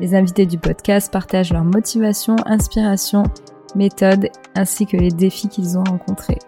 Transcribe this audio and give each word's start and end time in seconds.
Les 0.00 0.14
invités 0.14 0.46
du 0.46 0.56
podcast 0.56 1.12
partagent 1.12 1.52
leurs 1.52 1.64
motivations, 1.64 2.36
inspirations, 2.46 3.24
méthodes 3.76 4.28
ainsi 4.54 4.86
que 4.86 4.96
les 4.96 5.10
défis 5.10 5.48
qu'ils 5.48 5.76
ont 5.76 5.84
rencontrés. 5.84 6.38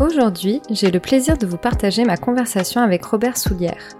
Aujourd'hui, 0.00 0.60
j'ai 0.68 0.90
le 0.90 0.98
plaisir 0.98 1.38
de 1.38 1.46
vous 1.46 1.56
partager 1.56 2.04
ma 2.04 2.16
conversation 2.16 2.80
avec 2.80 3.04
Robert 3.04 3.36
Soulière, 3.36 3.90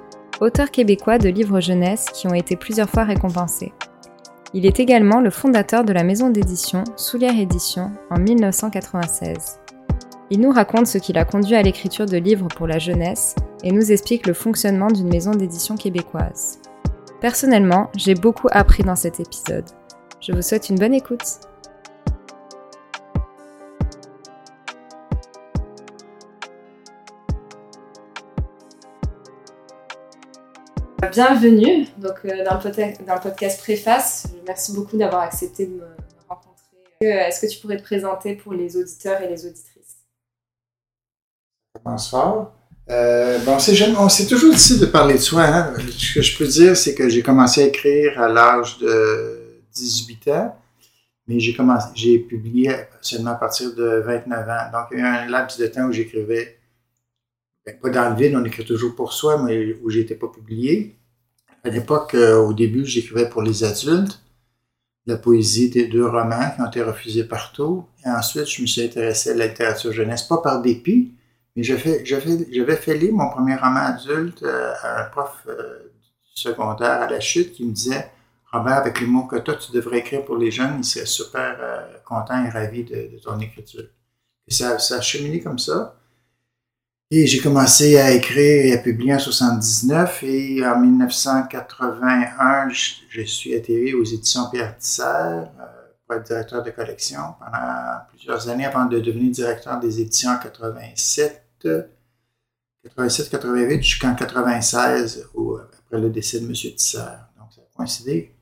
auteur 0.40 0.72
québécois 0.72 1.18
de 1.18 1.28
livres 1.28 1.60
jeunesse 1.60 2.06
qui 2.12 2.26
ont 2.26 2.34
été 2.34 2.56
plusieurs 2.56 2.90
fois 2.90 3.04
récompensés. 3.04 3.72
Il 4.54 4.66
est 4.66 4.80
également 4.80 5.20
le 5.20 5.30
fondateur 5.30 5.84
de 5.84 5.92
la 5.92 6.02
maison 6.02 6.28
d'édition 6.28 6.82
Soulière 6.96 7.38
Édition 7.38 7.92
en 8.10 8.18
1996. 8.18 9.60
Il 10.30 10.40
nous 10.40 10.50
raconte 10.50 10.88
ce 10.88 10.98
qui 10.98 11.12
l'a 11.12 11.24
conduit 11.24 11.54
à 11.54 11.62
l'écriture 11.62 12.06
de 12.06 12.16
livres 12.16 12.48
pour 12.48 12.66
la 12.66 12.80
jeunesse 12.80 13.36
et 13.62 13.70
nous 13.70 13.92
explique 13.92 14.26
le 14.26 14.34
fonctionnement 14.34 14.88
d'une 14.88 15.08
maison 15.08 15.30
d'édition 15.30 15.76
québécoise. 15.76 16.61
Personnellement, 17.22 17.88
j'ai 17.94 18.14
beaucoup 18.14 18.48
appris 18.50 18.82
dans 18.82 18.96
cet 18.96 19.20
épisode. 19.20 19.64
Je 20.20 20.32
vous 20.32 20.42
souhaite 20.42 20.68
une 20.70 20.76
bonne 20.76 20.92
écoute. 20.92 21.22
Bienvenue 31.12 31.86
donc, 31.98 32.24
euh, 32.24 32.44
dans, 32.44 32.56
le 32.56 33.20
podcast 33.22 33.60
Préface. 33.60 34.26
Merci 34.44 34.74
beaucoup 34.74 34.96
d'avoir 34.96 35.22
accepté 35.22 35.66
de 35.66 35.74
me 35.74 35.86
rencontrer. 36.28 36.76
Euh, 37.04 37.28
est-ce 37.28 37.40
que 37.40 37.52
tu 37.52 37.60
pourrais 37.60 37.76
te 37.76 37.84
présenter 37.84 38.34
pour 38.34 38.52
les 38.52 38.76
auditeurs 38.76 39.22
et 39.22 39.28
les 39.28 39.46
auditrices? 39.46 39.98
Bonsoir. 41.84 42.52
Euh, 42.90 43.38
bon, 43.44 43.58
c'est 43.58 44.26
toujours 44.26 44.50
difficile 44.50 44.80
de 44.80 44.86
parler 44.86 45.14
de 45.14 45.20
soi. 45.20 45.44
Hein. 45.44 45.74
Ce 45.96 46.14
que 46.14 46.22
je 46.22 46.36
peux 46.36 46.46
dire, 46.46 46.76
c'est 46.76 46.94
que 46.94 47.08
j'ai 47.08 47.22
commencé 47.22 47.62
à 47.62 47.66
écrire 47.66 48.20
à 48.20 48.28
l'âge 48.28 48.78
de 48.78 49.60
18 49.74 50.28
ans, 50.28 50.56
mais 51.28 51.38
j'ai 51.38 51.54
commencé, 51.54 51.88
j'ai 51.94 52.18
publié 52.18 52.74
seulement 53.00 53.32
à 53.32 53.36
partir 53.36 53.74
de 53.74 54.02
29 54.04 54.48
ans. 54.48 54.70
Donc, 54.72 54.86
il 54.92 54.98
y 54.98 55.00
a 55.00 55.04
eu 55.04 55.26
un 55.26 55.30
laps 55.30 55.58
de 55.58 55.66
temps 55.68 55.84
où 55.84 55.92
j'écrivais, 55.92 56.58
ben, 57.64 57.78
pas 57.78 57.90
dans 57.90 58.10
le 58.10 58.16
vide, 58.16 58.34
on 58.34 58.44
écrit 58.44 58.64
toujours 58.64 58.94
pour 58.94 59.12
soi, 59.12 59.40
mais 59.42 59.76
où 59.82 59.90
j'étais 59.90 60.16
pas 60.16 60.28
publié. 60.28 60.96
À 61.64 61.68
l'époque, 61.68 62.14
euh, 62.14 62.38
au 62.38 62.52
début, 62.52 62.84
j'écrivais 62.84 63.28
pour 63.28 63.42
les 63.42 63.62
adultes, 63.62 64.20
la 65.06 65.16
poésie 65.16 65.70
des 65.70 65.86
deux 65.86 66.06
romans 66.06 66.50
qui 66.54 66.60
ont 66.60 66.66
été 66.66 66.82
refusés 66.82 67.24
partout. 67.24 67.84
Et 68.04 68.08
ensuite, 68.08 68.46
je 68.46 68.62
me 68.62 68.66
suis 68.66 68.82
intéressé 68.82 69.30
à 69.30 69.34
la 69.34 69.46
littérature 69.46 69.92
jeunesse, 69.92 70.24
pas 70.24 70.38
par 70.38 70.60
dépit, 70.60 71.12
mais 71.54 71.62
j'avais 71.62 72.76
fait, 72.76 72.94
lire 72.94 73.12
mon 73.12 73.28
premier 73.28 73.56
roman 73.56 73.80
adulte 73.80 74.42
euh, 74.42 74.72
à 74.82 75.02
un 75.02 75.04
prof 75.10 75.44
euh, 75.48 75.92
secondaire 76.34 77.02
à 77.02 77.10
la 77.10 77.20
chute 77.20 77.52
qui 77.52 77.64
me 77.64 77.72
disait 77.72 78.10
Robert, 78.52 78.78
avec 78.78 79.00
les 79.00 79.06
mots 79.06 79.26
que 79.26 79.36
toi, 79.36 79.54
tu 79.54 79.72
devrais 79.72 79.98
écrire 79.98 80.24
pour 80.24 80.36
les 80.36 80.50
jeunes, 80.50 80.76
il 80.78 80.84
serait 80.84 81.06
super 81.06 81.56
euh, 81.60 81.86
content 82.06 82.44
et 82.44 82.50
ravi 82.50 82.84
de, 82.84 83.18
ton 83.22 83.38
écriture. 83.40 83.84
Et 84.48 84.52
ça, 84.52 84.78
ça 84.78 84.96
a 84.96 85.00
cheminé 85.00 85.40
comme 85.40 85.58
ça. 85.58 85.96
Et 87.10 87.26
j'ai 87.26 87.40
commencé 87.40 87.98
à 87.98 88.12
écrire 88.12 88.66
et 88.66 88.72
à 88.72 88.78
publier 88.78 89.14
en 89.14 89.18
79 89.18 90.22
et 90.22 90.66
en 90.66 90.78
1981, 90.80 92.70
je, 92.70 93.22
suis 93.22 93.54
atterri 93.54 93.92
aux 93.92 94.04
éditions 94.04 94.48
Pierre 94.50 94.76
Tisser 94.78 95.44
pour 96.06 96.16
être 96.16 96.26
directeur 96.26 96.62
de 96.62 96.70
collection 96.70 97.20
pendant 97.38 98.00
plusieurs 98.08 98.48
années 98.48 98.66
avant 98.66 98.86
de 98.86 99.00
devenir 99.00 99.30
directeur 99.30 99.78
des 99.80 100.00
éditions 100.00 100.30
en 100.30 100.38
87 100.38 101.42
87-88 102.88 103.82
jusqu'en 103.82 104.14
96, 104.14 105.28
après 105.78 106.00
le 106.00 106.10
décès 106.10 106.40
de 106.40 106.46
M. 106.46 106.52
Tisser. 106.52 106.98
Donc, 107.38 107.52
ça 107.52 107.60
a 107.60 107.76
coïncidé. 107.76 108.34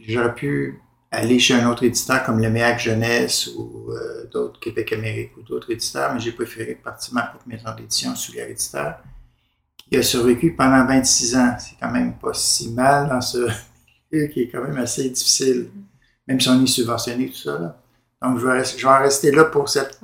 J'aurais 0.00 0.34
pu 0.34 0.80
aller 1.10 1.38
chez 1.38 1.54
un 1.54 1.68
autre 1.68 1.84
éditeur 1.84 2.24
comme 2.24 2.40
le 2.40 2.48
MEAC 2.48 2.78
Jeunesse 2.78 3.48
ou 3.48 3.90
euh, 3.90 4.26
d'autres 4.32 4.58
Québec 4.60 4.92
Amérique 4.92 5.36
ou 5.36 5.42
d'autres 5.42 5.70
éditeurs, 5.70 6.14
mais 6.14 6.20
j'ai 6.20 6.32
préféré 6.32 6.74
partir 6.74 7.12
ma 7.12 7.22
propre 7.22 7.46
maison 7.46 7.74
d'édition 7.76 8.14
sous 8.16 8.32
les 8.32 8.40
éditeur 8.40 8.98
qui 9.76 9.96
a 9.98 10.02
survécu 10.02 10.54
pendant 10.56 10.86
26 10.86 11.36
ans. 11.36 11.56
C'est 11.58 11.76
quand 11.78 11.90
même 11.90 12.16
pas 12.18 12.32
si 12.32 12.70
mal 12.70 13.10
dans 13.10 13.20
ce 13.20 13.46
milieu 14.10 14.26
qui 14.28 14.42
est 14.42 14.48
quand 14.48 14.62
même 14.62 14.78
assez 14.78 15.10
difficile, 15.10 15.68
même 16.26 16.40
si 16.40 16.48
on 16.48 16.62
est 16.62 16.66
subventionné, 16.66 17.28
tout 17.28 17.36
ça. 17.36 17.76
Donc, 18.22 18.38
je 18.38 18.46
vais, 18.46 18.64
je 18.64 18.86
vais 18.86 18.92
en 18.92 18.98
rester 18.98 19.32
là 19.32 19.44
pour 19.44 19.68
cette 19.68 20.00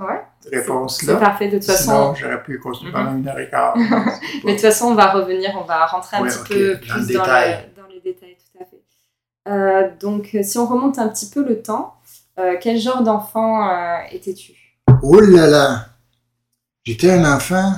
réponse-là. 0.50 1.14
C'est 1.14 1.20
parfait. 1.20 1.48
De 1.48 1.58
toute 1.58 1.66
façon. 1.66 1.82
Sinon, 1.82 2.14
j'aurais 2.14 2.42
pu 2.42 2.58
continuer 2.58 2.92
pendant 2.92 3.12
mhm. 3.12 3.18
une 3.18 3.28
heure 3.28 3.38
et 3.38 3.48
quart. 3.48 3.76
Mais 4.44 4.52
de 4.52 4.52
toute 4.52 4.60
façon, 4.60 4.86
on 4.86 4.94
va 4.94 5.12
revenir, 5.12 5.50
on 5.60 5.64
va 5.64 5.86
rentrer 5.86 6.16
un 6.16 6.24
petit 6.24 6.38
peu 6.48 6.78
plus 6.80 7.14
dans, 7.14 7.22
dans, 7.22 7.86
les 7.88 8.00
détails, 8.00 8.36
tout 8.36 8.60
à 8.60 8.64
fait. 8.64 8.82
Euh, 9.48 9.90
donc, 10.00 10.36
si 10.42 10.58
on 10.58 10.66
remonte 10.66 10.98
un 10.98 11.08
petit 11.08 11.30
peu 11.30 11.46
le 11.46 11.62
temps, 11.62 11.94
euh, 12.38 12.56
quel 12.60 12.78
genre 12.78 13.02
d'enfant 13.02 13.68
euh, 13.68 13.96
étais-tu? 14.12 14.52
Oh 15.02 15.20
là 15.20 15.46
là 15.46 15.86
J'étais 16.84 17.10
un 17.10 17.34
enfant 17.34 17.72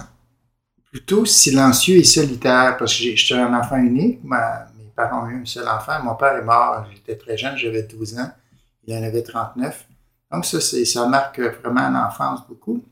plutôt 0.90 1.24
silencieux 1.24 1.96
et 1.96 2.04
solitaire 2.04 2.76
parce 2.78 2.96
que 2.96 3.04
j'étais 3.14 3.34
un 3.34 3.52
enfant 3.54 3.76
unique. 3.76 4.20
mes 4.24 4.36
parents 5.00 5.26
un 5.26 5.44
seul 5.44 5.68
enfant. 5.68 6.02
Mon 6.02 6.14
père 6.14 6.36
est 6.36 6.44
mort, 6.44 6.86
j'étais 6.92 7.16
très 7.16 7.36
jeune, 7.36 7.56
j'avais 7.56 7.82
12 7.82 8.18
ans. 8.18 8.30
Il 8.86 8.94
en 8.94 9.02
avait 9.02 9.22
39. 9.22 9.86
Donc 10.32 10.44
ça, 10.44 10.60
ça 10.60 11.06
marque 11.06 11.40
vraiment 11.40 11.88
l'enfance 11.90 12.40
beaucoup. 12.48 12.84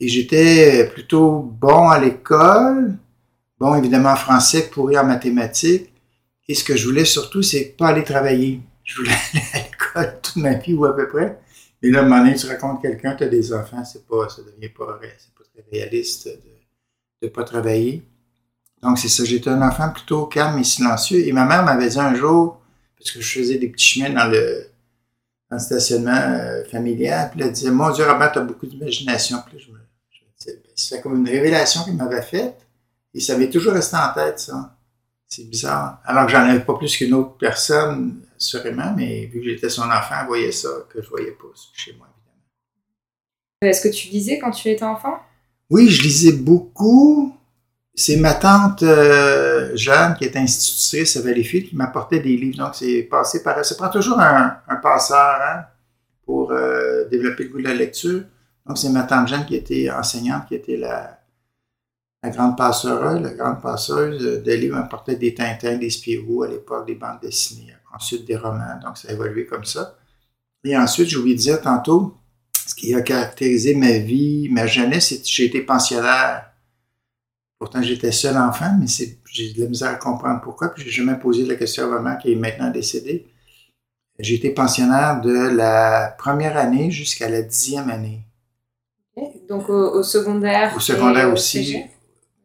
Et 0.00 0.08
j'étais 0.08 0.88
plutôt 0.92 1.40
bon 1.40 1.88
à 1.88 1.98
l'école, 1.98 2.96
bon 3.58 3.74
évidemment 3.76 4.10
en 4.10 4.16
français, 4.16 4.68
pourri 4.68 4.98
en 4.98 5.04
mathématiques. 5.04 5.92
Et 6.48 6.54
ce 6.54 6.64
que 6.64 6.76
je 6.76 6.88
voulais 6.88 7.04
surtout, 7.04 7.42
c'est 7.42 7.76
pas 7.78 7.88
aller 7.88 8.04
travailler. 8.04 8.60
Je 8.84 8.96
voulais 8.96 9.12
aller 9.32 9.44
à 9.52 9.58
l'école 9.58 10.20
toute 10.20 10.36
ma 10.36 10.54
vie 10.54 10.74
ou 10.74 10.84
à 10.84 10.94
peu 10.94 11.06
près. 11.08 11.38
Et 11.82 11.90
là, 11.90 12.00
à 12.00 12.02
un 12.02 12.04
moment 12.04 12.24
donné, 12.24 12.36
tu 12.36 12.46
racontes 12.46 12.82
quelqu'un, 12.82 13.14
tu 13.16 13.24
as 13.24 13.28
des 13.28 13.52
enfants, 13.52 13.84
c'est 13.84 14.06
pas, 14.06 14.28
ça 14.28 14.42
devient 14.42 14.68
pas, 14.68 14.86
pas 14.86 15.44
très 15.44 15.64
réaliste 15.70 16.28
de 16.28 17.26
ne 17.26 17.28
pas 17.28 17.44
travailler. 17.44 18.02
Donc, 18.82 18.98
c'est 18.98 19.08
ça. 19.08 19.24
J'étais 19.24 19.50
un 19.50 19.62
enfant 19.62 19.90
plutôt 19.90 20.26
calme 20.26 20.58
et 20.58 20.64
silencieux. 20.64 21.26
Et 21.26 21.32
ma 21.32 21.44
mère 21.44 21.64
m'avait 21.64 21.88
dit 21.88 22.00
un 22.00 22.14
jour, 22.14 22.60
parce 22.98 23.10
que 23.12 23.20
je 23.20 23.38
faisais 23.38 23.58
des 23.58 23.68
petits 23.68 24.00
chemins 24.00 24.10
dans 24.10 24.30
le, 24.30 24.66
stationnement 25.58 26.12
euh, 26.16 26.64
familial. 26.64 27.30
Puis 27.30 27.42
elle 27.42 27.52
disait, 27.52 27.70
mon 27.70 27.90
Dieu, 27.90 28.04
Robert, 28.08 28.32
tu 28.32 28.38
as 28.38 28.42
beaucoup 28.42 28.66
d'imagination. 28.66 29.38
Puis 29.46 29.58
là, 29.58 29.64
je 29.64 29.72
me, 29.72 29.78
disais, 30.38 30.60
ben, 30.62 30.72
c'est 30.74 31.00
comme 31.00 31.16
une 31.16 31.28
révélation 31.28 31.84
qu'il 31.84 31.94
m'avait 31.94 32.22
faite. 32.22 32.66
Et 33.14 33.20
ça 33.20 33.36
m'est 33.36 33.50
toujours 33.50 33.74
resté 33.74 33.96
en 33.96 34.12
tête, 34.14 34.38
ça. 34.38 34.76
C'est 35.28 35.48
bizarre. 35.48 36.00
Alors 36.04 36.26
que 36.26 36.32
j'en 36.32 36.40
avais 36.40 36.60
pas 36.60 36.74
plus 36.74 36.96
qu'une 36.96 37.14
autre 37.14 37.36
personne, 37.38 38.20
sûrement, 38.36 38.92
mais 38.96 39.26
vu 39.26 39.40
que 39.40 39.44
j'étais 39.44 39.70
son 39.70 39.84
enfant, 39.84 40.16
elle 40.20 40.26
voyait 40.26 40.52
ça 40.52 40.68
que 40.90 41.00
je 41.00 41.08
voyais 41.08 41.30
pas 41.30 41.46
chez 41.72 41.94
moi, 41.94 42.06
évidemment. 42.16 42.42
Est-ce 43.62 43.80
que 43.80 43.94
tu 43.94 44.08
lisais 44.08 44.38
quand 44.38 44.50
tu 44.50 44.68
étais 44.68 44.84
enfant? 44.84 45.18
Oui, 45.70 45.88
je 45.88 46.02
lisais 46.02 46.32
beaucoup. 46.32 47.34
C'est 47.94 48.16
ma 48.16 48.32
tante 48.34 48.82
euh, 48.82 49.76
Jeanne, 49.76 50.14
qui 50.14 50.24
est 50.24 50.36
institutrice 50.36 51.16
à 51.16 51.20
Valleyfield, 51.20 51.68
qui 51.68 51.76
m'apportait 51.76 52.20
des 52.20 52.36
livres. 52.36 52.56
Donc, 52.56 52.74
c'est 52.74 53.02
passé 53.02 53.42
par 53.42 53.62
Ça 53.64 53.74
prend 53.74 53.90
toujours 53.90 54.18
un, 54.18 54.56
un 54.66 54.76
passeur 54.76 55.38
hein, 55.42 55.66
pour 56.24 56.52
euh, 56.52 57.06
développer 57.10 57.44
le 57.44 57.50
goût 57.50 57.58
de 57.58 57.68
la 57.68 57.74
lecture. 57.74 58.22
Donc, 58.66 58.78
c'est 58.78 58.88
ma 58.88 59.02
tante 59.02 59.28
Jeanne 59.28 59.44
qui 59.44 59.56
était 59.56 59.90
enseignante, 59.90 60.46
qui 60.48 60.54
était 60.54 60.78
la, 60.78 61.18
la 62.22 62.30
grande 62.30 62.56
passeuse, 62.56 63.20
la 63.20 63.34
grande 63.34 63.60
passeuse 63.60 64.42
de 64.42 64.52
livres. 64.52 64.76
m'apportait 64.76 65.16
des 65.16 65.34
Tintins, 65.34 65.76
des 65.76 65.90
Spirou 65.90 66.44
à 66.44 66.48
l'époque, 66.48 66.86
des 66.86 66.94
bandes 66.94 67.20
dessinées, 67.20 67.74
ensuite 67.94 68.24
des 68.24 68.36
romans. 68.36 68.80
Donc, 68.82 68.96
ça 68.96 69.08
a 69.08 69.12
évolué 69.12 69.44
comme 69.44 69.64
ça. 69.64 69.98
Et 70.64 70.74
ensuite, 70.78 71.10
je 71.10 71.18
vous 71.18 71.34
dire 71.34 71.60
tantôt, 71.60 72.16
ce 72.66 72.74
qui 72.74 72.94
a 72.94 73.02
caractérisé 73.02 73.74
ma 73.74 73.98
vie, 73.98 74.48
ma 74.50 74.66
jeunesse, 74.66 75.08
c'est 75.08 75.18
que 75.18 75.26
j'ai 75.28 75.46
été 75.46 75.60
pensionnaire 75.60 76.51
Pourtant, 77.62 77.80
j'étais 77.80 78.10
seul 78.10 78.36
enfant, 78.36 78.76
mais 78.76 78.86
j'ai 78.88 79.52
de 79.52 79.60
la 79.60 79.68
misère 79.68 79.90
à 79.90 79.94
comprendre 79.94 80.40
pourquoi. 80.42 80.74
Puis, 80.74 80.82
j'ai 80.82 80.90
jamais 80.90 81.16
posé 81.16 81.46
la 81.46 81.54
question 81.54 81.84
à 81.84 82.00
maman 82.00 82.16
qui 82.16 82.32
est 82.32 82.34
maintenant 82.34 82.72
décédée. 82.72 83.28
J'ai 84.18 84.34
été 84.34 84.50
pensionnaire 84.50 85.20
de 85.20 85.54
la 85.54 86.12
première 86.18 86.56
année 86.56 86.90
jusqu'à 86.90 87.28
la 87.28 87.40
dixième 87.40 87.88
année. 87.88 88.26
Donc, 89.48 89.68
au, 89.70 90.02
secondaire? 90.02 90.74
Au 90.76 90.80
secondaire 90.80 91.32
aussi. 91.32 91.84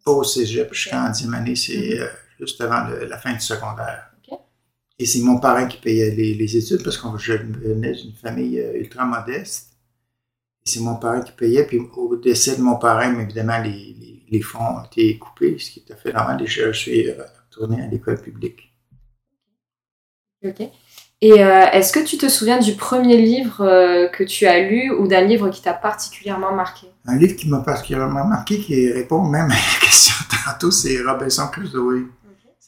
Pas 0.06 0.12
au 0.12 0.24
cégep, 0.24 0.72
jusqu'en 0.72 1.10
dixième 1.10 1.34
année. 1.34 1.56
C'est, 1.56 1.96
mhm. 1.96 2.00
euh, 2.00 2.08
juste 2.40 2.62
avant 2.62 2.88
le- 2.88 3.06
la 3.06 3.18
fin 3.18 3.34
du 3.34 3.40
secondaire. 3.40 4.12
Et 5.00 5.08
c'est 5.08 5.22
mon 5.22 5.40
parent 5.40 5.68
qui 5.68 5.82
payait 5.82 6.12
les, 6.12 6.36
les 6.36 6.58
études 6.58 6.84
parce 6.84 7.00
que 7.00 7.08
je 7.18 7.34
venais 7.34 7.94
d'une 7.94 8.14
famille 8.14 8.60
euh, 8.60 8.82
ultra 8.82 9.04
modeste. 9.04 9.70
C'est 10.64 10.80
mon 10.80 10.98
parent 10.98 11.22
qui 11.22 11.32
payait. 11.32 11.66
Puis 11.66 11.80
au 11.80 12.16
décès 12.18 12.56
de 12.56 12.62
mon 12.62 12.76
parent, 12.76 13.20
évidemment, 13.20 13.58
les, 13.64 13.96
les, 14.00 14.07
les 14.30 14.42
fonds 14.42 14.60
ont 14.80 14.84
été 14.84 15.18
coupés, 15.18 15.58
ce 15.60 15.72
qui 15.72 15.80
est 15.80 15.84
tout 15.84 15.94
à 15.94 15.96
fait 15.96 16.14
normal. 16.14 16.42
Et 16.42 16.48
je 16.48 16.72
suis 16.72 17.10
euh, 17.10 17.16
retourné 17.50 17.82
à 17.82 17.88
l'école 17.88 18.22
publique. 18.22 18.74
Ok. 20.46 20.62
Et 21.20 21.44
euh, 21.44 21.66
est-ce 21.72 21.92
que 21.92 22.00
tu 22.00 22.18
te 22.18 22.30
souviens 22.30 22.60
du 22.60 22.74
premier 22.76 23.18
livre 23.18 23.62
euh, 23.62 24.08
que 24.08 24.24
tu 24.24 24.46
as 24.46 24.60
lu 24.60 24.92
ou 24.92 25.08
d'un 25.08 25.22
livre 25.22 25.50
qui 25.50 25.64
t'a 25.64 25.74
particulièrement 25.74 26.54
marqué? 26.54 26.88
Un 27.06 27.18
livre 27.18 27.36
qui 27.36 27.50
m'a 27.50 27.60
particulièrement 27.62 28.24
marqué, 28.26 28.60
qui 28.60 28.92
répond 28.92 29.24
même 29.24 29.50
à 29.50 29.56
la 29.56 29.80
question 29.82 30.14
tantôt, 30.46 30.70
c'est 30.72 31.02
Robinson 31.02 31.48
Crusoe. 31.52 32.06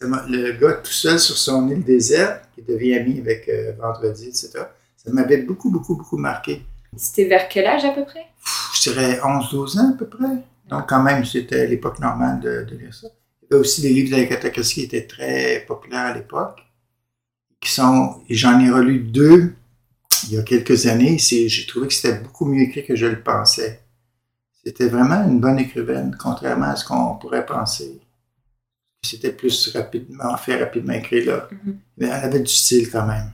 Mo- 0.02 0.18
le 0.28 0.54
gars 0.54 0.74
tout 0.76 0.92
seul 0.92 1.20
sur 1.20 1.38
son 1.38 1.70
île 1.70 1.84
déserte, 1.84 2.46
qui 2.56 2.62
devient 2.64 2.96
ami 2.96 3.20
avec 3.20 3.48
euh, 3.50 3.74
Vendredi, 3.80 4.30
etc. 4.30 4.52
Ça 4.96 5.12
m'avait 5.12 5.38
beaucoup, 5.44 5.70
beaucoup, 5.70 5.96
beaucoup 5.96 6.18
marqué. 6.18 6.62
C'était 6.98 7.26
vers 7.26 7.48
quel 7.50 7.68
âge 7.68 7.86
à 7.86 7.92
peu 7.92 8.04
près? 8.06 8.26
Pff, 8.44 8.72
Je 8.76 8.90
dirais 8.92 9.20
11-12 9.20 9.80
ans 9.80 9.92
à 9.94 9.98
peu 9.98 10.08
près. 10.08 10.26
Donc 10.70 10.88
quand 10.88 11.02
même, 11.02 11.26
c'était 11.26 11.68
l'époque 11.68 12.00
normale 12.00 12.40
de, 12.40 12.64
de 12.64 12.78
lire 12.78 12.94
ça. 12.94 13.08
Il 13.42 13.46
y 13.46 13.54
avait 13.54 13.62
aussi 13.62 13.82
des 13.82 13.90
livres 13.90 14.50
Christie 14.50 14.76
qui 14.76 14.84
étaient 14.84 15.08
très 15.08 15.66
populaires 15.68 16.06
à 16.06 16.14
l'époque. 16.14 16.60
Qui 17.60 17.72
sont, 17.72 18.22
j'en 18.30 18.60
ai 18.60 18.70
relu 18.70 19.00
deux 19.00 19.54
il 20.28 20.36
y 20.36 20.38
a 20.38 20.44
quelques 20.44 20.86
années. 20.86 21.18
J'ai 21.18 21.66
trouvé 21.66 21.88
que 21.88 21.94
c'était 21.94 22.20
beaucoup 22.20 22.46
mieux 22.46 22.64
écrit 22.64 22.86
que 22.86 22.96
je 22.96 23.08
le 23.08 23.22
pensais. 23.22 23.82
C'était 24.64 24.88
vraiment 24.88 25.24
une 25.26 25.40
bonne 25.40 25.58
écrivaine, 25.58 26.16
contrairement 26.20 26.68
à 26.68 26.76
ce 26.76 26.86
qu'on 26.86 27.16
pourrait 27.16 27.46
penser. 27.46 28.00
C'était 29.02 29.32
plus 29.32 29.70
rapidement 29.76 30.36
fait, 30.38 30.58
rapidement 30.58 30.94
écrit 30.94 31.24
là. 31.24 31.48
Mhm. 31.52 31.80
Mais 31.98 32.08
elle 32.08 32.26
avait 32.26 32.40
du 32.42 32.52
style 32.52 32.90
quand 32.92 33.08
même. 33.08 33.32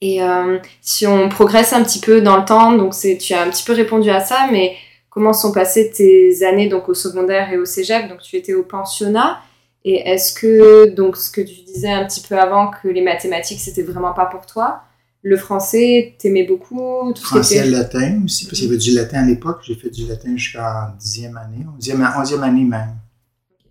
Et 0.00 0.22
euh, 0.22 0.58
si 0.82 1.06
on 1.06 1.28
progresse 1.28 1.72
un 1.72 1.82
petit 1.82 2.00
peu 2.00 2.20
dans 2.20 2.36
le 2.36 2.44
temps, 2.44 2.72
donc 2.72 2.94
c'est, 2.94 3.16
tu 3.16 3.32
as 3.32 3.42
un 3.42 3.50
petit 3.50 3.64
peu 3.64 3.72
répondu 3.72 4.10
à 4.10 4.20
ça, 4.20 4.48
mais 4.50 4.76
comment 5.14 5.32
sont 5.32 5.52
passées 5.52 5.90
tes 5.90 6.44
années 6.44 6.68
donc 6.68 6.88
au 6.88 6.94
secondaire 6.94 7.50
et 7.52 7.56
au 7.56 7.64
cégep? 7.64 8.08
Donc 8.08 8.20
tu 8.20 8.36
étais 8.36 8.52
au 8.54 8.64
pensionnat. 8.64 9.38
Et 9.86 9.96
est-ce 10.08 10.32
que, 10.32 10.88
donc 10.90 11.16
ce 11.16 11.30
que 11.30 11.40
tu 11.42 11.60
disais 11.62 11.90
un 11.92 12.04
petit 12.06 12.22
peu 12.26 12.38
avant, 12.38 12.70
que 12.70 12.88
les 12.88 13.02
mathématiques 13.02 13.60
c'était 13.60 13.82
vraiment 13.82 14.12
pas 14.14 14.26
pour 14.26 14.44
toi? 14.46 14.80
Le 15.22 15.36
français, 15.38 16.14
t'aimais 16.18 16.42
beaucoup? 16.44 17.12
Tout 17.14 17.22
Français, 17.22 17.56
était- 17.58 17.66
latin 17.70 18.20
aussi, 18.24 18.46
parce 18.46 18.58
qu'il 18.58 18.66
y 18.66 18.70
avait 18.70 18.78
du 18.78 18.90
latin 18.92 19.22
à 19.22 19.26
l'époque. 19.26 19.60
J'ai 19.62 19.74
fait 19.74 19.88
du 19.90 20.06
latin 20.06 20.36
jusqu'en 20.36 20.88
dixième 20.98 21.36
année, 21.38 21.64
onzième, 21.76 22.06
onzième 22.18 22.42
année 22.42 22.64
même. 22.64 22.94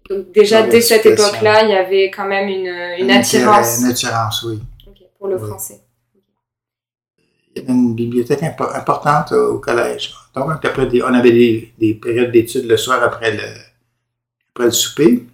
Donc 0.10 0.32
déjà 0.32 0.64
dès 0.64 0.82
cette 0.82 1.06
époque-là, 1.06 1.64
il 1.64 1.70
y 1.70 1.76
avait 1.76 2.10
quand 2.12 2.26
même 2.28 2.48
une, 2.48 3.04
une 3.06 3.12
Un 3.12 3.20
attirance 3.20 3.80
Une 3.80 3.86
attirance, 3.86 4.44
oui. 4.44 4.60
Pour 5.18 5.28
le 5.28 5.38
Oui. 5.42 5.48
français. 5.48 5.80
Il 7.56 7.62
y 7.62 7.66
avait 7.66 7.74
une 7.74 7.94
bibliothèque 7.96 8.42
impo- 8.42 8.76
importante 8.76 9.32
au 9.32 9.60
collège. 9.60 10.14
Donc, 10.36 10.66
après 10.66 10.88
des- 10.88 11.04
on 11.04 11.14
avait 11.14 11.32
des, 11.32 11.74
des 11.80 11.94
périodes 11.96 12.32
d'études 12.32 12.66
le 12.68 12.78
soir 12.78 13.02
après 13.04 13.32
le, 13.36 13.44
après 14.54 14.66
le 14.66 14.72
souper. 14.72 15.26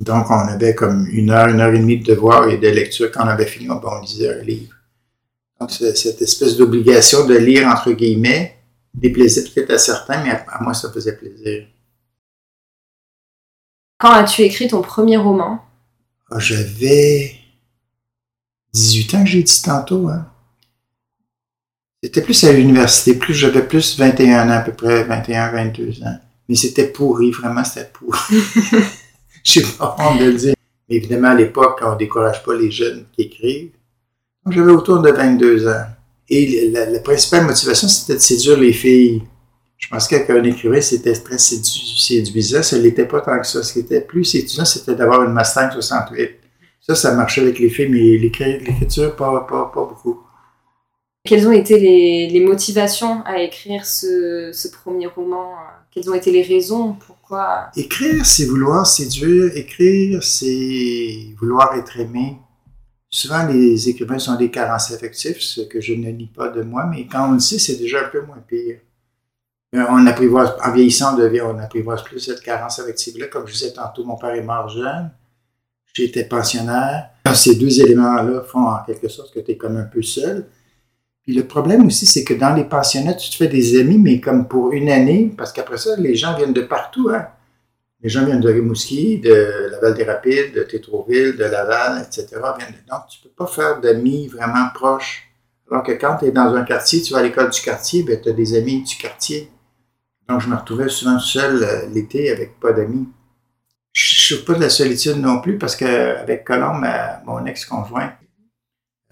Donc, 0.00 0.30
on 0.30 0.34
avait 0.48 0.74
comme 0.74 1.06
une 1.08 1.30
heure, 1.30 1.48
une 1.48 1.60
heure 1.60 1.74
et 1.74 1.78
demie 1.78 1.98
de 1.98 2.06
devoirs 2.14 2.48
et 2.48 2.58
de 2.58 2.68
lecture. 2.68 3.10
Quand 3.12 3.24
on 3.24 3.28
avait 3.28 3.46
fini, 3.46 3.70
on, 3.70 3.80
on 3.84 4.00
lisait 4.02 4.40
un 4.40 4.42
livre. 4.42 4.74
Donc, 5.60 5.70
cette 5.72 6.22
espèce 6.22 6.56
d'obligation 6.56 7.26
de 7.26 7.36
lire, 7.36 7.68
entre 7.68 7.92
guillemets, 7.92 8.56
déplaisait 8.94 9.44
peut-être 9.44 9.72
à 9.72 9.78
certains, 9.78 10.22
mais 10.24 10.30
à, 10.30 10.44
à 10.48 10.62
moi, 10.62 10.74
ça 10.74 10.92
faisait 10.92 11.16
plaisir. 11.16 11.66
Quand 13.98 14.10
as-tu 14.10 14.42
écrit 14.42 14.66
ton 14.66 14.82
premier 14.82 15.16
roman? 15.16 15.64
Ah, 16.30 16.38
J'avais 16.40 17.36
18 18.72 19.14
ans 19.14 19.24
que 19.24 19.30
j'ai 19.30 19.42
dit 19.42 19.62
tantôt. 19.62 20.08
Hein. 20.08 20.26
C'était 22.02 22.22
plus 22.22 22.44
à 22.44 22.52
l'université, 22.52 23.14
plus 23.14 23.34
j'avais 23.34 23.62
plus 23.62 23.98
21 23.98 24.48
ans 24.48 24.52
à 24.52 24.60
peu 24.60 24.72
près, 24.72 25.04
21, 25.04 25.52
22 25.52 26.02
ans. 26.02 26.18
Mais 26.48 26.54
c'était 26.54 26.86
pourri, 26.86 27.30
vraiment 27.30 27.62
c'était 27.62 27.90
pourri. 27.92 28.18
Je 29.44 29.60
sais 29.60 29.66
pas 29.78 29.96
honte 29.98 30.18
de 30.18 30.24
le 30.24 30.34
dire. 30.34 30.54
Mais 30.88 30.96
évidemment, 30.96 31.28
à 31.28 31.34
l'époque, 31.34 31.80
on 31.82 31.92
ne 31.92 31.98
décourage 31.98 32.42
pas 32.42 32.54
les 32.54 32.70
jeunes 32.70 33.04
qui 33.12 33.22
écrivent. 33.22 33.70
Donc 34.44 34.54
j'avais 34.54 34.72
autour 34.72 35.00
de 35.00 35.10
22 35.10 35.68
ans. 35.68 35.84
Et 36.28 36.70
la, 36.70 37.00
principale 37.00 37.44
motivation, 37.44 37.88
c'était 37.88 38.14
de 38.14 38.18
séduire 38.20 38.58
les 38.58 38.72
filles. 38.72 39.22
Je 39.76 39.88
pensais 39.88 40.24
qu'un 40.24 40.42
écrivain, 40.44 40.80
c'était 40.80 41.12
très 41.14 41.36
sédu- 41.38 41.98
séduisant. 41.98 42.62
Ça 42.62 42.76
ne 42.78 42.82
l'était 42.82 43.06
pas 43.06 43.20
tant 43.20 43.38
que 43.38 43.46
ça. 43.46 43.62
Ce 43.62 43.72
qui 43.72 43.80
était 43.80 44.00
plus 44.00 44.24
séduisant, 44.24 44.64
c'était 44.64 44.94
d'avoir 44.94 45.22
une 45.24 45.34
Mustang 45.34 45.70
68. 45.70 46.30
Ça, 46.80 46.94
ça 46.94 47.14
marchait 47.14 47.42
avec 47.42 47.58
les 47.58 47.68
filles, 47.68 47.88
mais 47.88 48.16
l'écri- 48.18 48.60
l'écriture, 48.60 49.14
pas, 49.16 49.40
pas, 49.48 49.70
pas 49.74 49.84
beaucoup. 49.84 50.20
Quelles 51.24 51.46
ont 51.46 51.52
été 51.52 51.78
les, 52.30 52.40
motivations 52.40 53.22
à 53.24 53.42
écrire 53.42 53.84
ce, 53.84 54.68
premier 54.72 55.06
roman? 55.06 55.54
Quelles 55.90 56.08
ont 56.08 56.14
été 56.14 56.30
les 56.30 56.42
raisons? 56.42 56.94
Pourquoi? 56.94 57.70
Écrire, 57.76 58.24
c'est 58.24 58.46
vouloir 58.46 58.86
séduire. 58.86 59.54
Écrire, 59.54 60.22
c'est 60.22 61.34
vouloir 61.38 61.74
être 61.76 61.98
aimé. 62.00 62.38
Souvent, 63.10 63.46
les 63.46 63.88
écrivains 63.88 64.18
sont 64.20 64.36
des 64.36 64.50
carences 64.50 64.92
affectives, 64.92 65.40
ce 65.40 65.62
que 65.62 65.80
je 65.80 65.94
ne 65.94 66.10
nie 66.10 66.28
pas 66.28 66.48
de 66.48 66.62
moi, 66.62 66.86
mais 66.86 67.06
quand 67.06 67.28
on 67.28 67.32
le 67.32 67.40
sait, 67.40 67.58
c'est 67.58 67.76
déjà 67.76 68.06
un 68.06 68.08
peu 68.08 68.22
moins 68.22 68.38
pire. 68.46 68.78
Mais 69.72 69.82
On 69.88 70.06
apprivoise, 70.06 70.54
en 70.64 70.72
vieillissant, 70.72 71.14
on, 71.14 71.18
devient, 71.18 71.42
on 71.42 71.58
apprivoise 71.58 72.02
plus 72.02 72.20
cette 72.20 72.40
carence 72.40 72.78
affective-là. 72.78 73.26
Comme 73.26 73.46
je 73.46 73.52
disais 73.52 73.72
tantôt, 73.72 74.04
mon 74.04 74.16
père 74.16 74.34
est 74.34 74.42
mort 74.42 74.68
jeune. 74.68 75.10
J'étais 75.92 76.24
pensionnaire. 76.24 77.10
Ces 77.34 77.56
deux 77.56 77.80
éléments-là 77.80 78.42
font 78.42 78.66
en 78.66 78.82
quelque 78.84 79.08
sorte 79.08 79.34
que 79.34 79.40
tu 79.40 79.52
es 79.52 79.56
comme 79.56 79.76
un 79.76 79.84
peu 79.84 80.02
seul. 80.02 80.46
Le 81.32 81.42
problème 81.42 81.86
aussi, 81.86 82.06
c'est 82.06 82.24
que 82.24 82.34
dans 82.34 82.54
les 82.54 82.64
pensionnats, 82.64 83.14
tu 83.14 83.30
te 83.30 83.36
fais 83.36 83.46
des 83.48 83.78
amis, 83.78 83.98
mais 83.98 84.20
comme 84.20 84.48
pour 84.48 84.72
une 84.72 84.90
année, 84.90 85.32
parce 85.36 85.52
qu'après 85.52 85.78
ça, 85.78 85.96
les 85.96 86.14
gens 86.14 86.36
viennent 86.36 86.52
de 86.52 86.62
partout. 86.62 87.10
Hein? 87.10 87.26
Les 88.02 88.08
gens 88.08 88.24
viennent 88.24 88.40
de 88.40 88.50
Rimouski, 88.50 89.18
de 89.20 89.68
Laval-des-Rapides, 89.72 90.54
de 90.54 90.62
Tétroville, 90.62 91.36
de 91.36 91.44
Laval, 91.44 92.02
etc. 92.02 92.26
Donc, 92.88 93.00
tu 93.08 93.18
ne 93.18 93.24
peux 93.24 93.34
pas 93.36 93.46
faire 93.46 93.80
d'amis 93.80 94.26
vraiment 94.28 94.68
proches. 94.74 95.28
Alors 95.70 95.84
que 95.84 95.92
quand 95.92 96.16
tu 96.18 96.24
es 96.26 96.30
dans 96.32 96.54
un 96.54 96.64
quartier, 96.64 97.00
tu 97.02 97.12
vas 97.12 97.20
à 97.20 97.22
l'école 97.22 97.50
du 97.50 97.60
quartier, 97.60 98.02
ben, 98.02 98.18
tu 98.20 98.28
as 98.30 98.32
des 98.32 98.56
amis 98.56 98.82
du 98.82 98.96
quartier. 98.96 99.50
Donc, 100.28 100.40
je 100.40 100.48
me 100.48 100.56
retrouvais 100.56 100.88
souvent 100.88 101.18
seul 101.18 101.62
euh, 101.62 101.86
l'été 101.92 102.30
avec 102.30 102.58
pas 102.58 102.72
d'amis. 102.72 103.06
Je 103.92 104.14
ne 104.34 104.36
suis 104.38 104.44
pas 104.44 104.54
de 104.54 104.60
la 104.60 104.70
solitude 104.70 105.16
non 105.18 105.40
plus 105.40 105.58
parce 105.58 105.76
qu'avec 105.76 106.44
Colombe, 106.44 106.80
ma- 106.80 107.20
mon 107.26 107.44
ex-conjoint, 107.46 108.12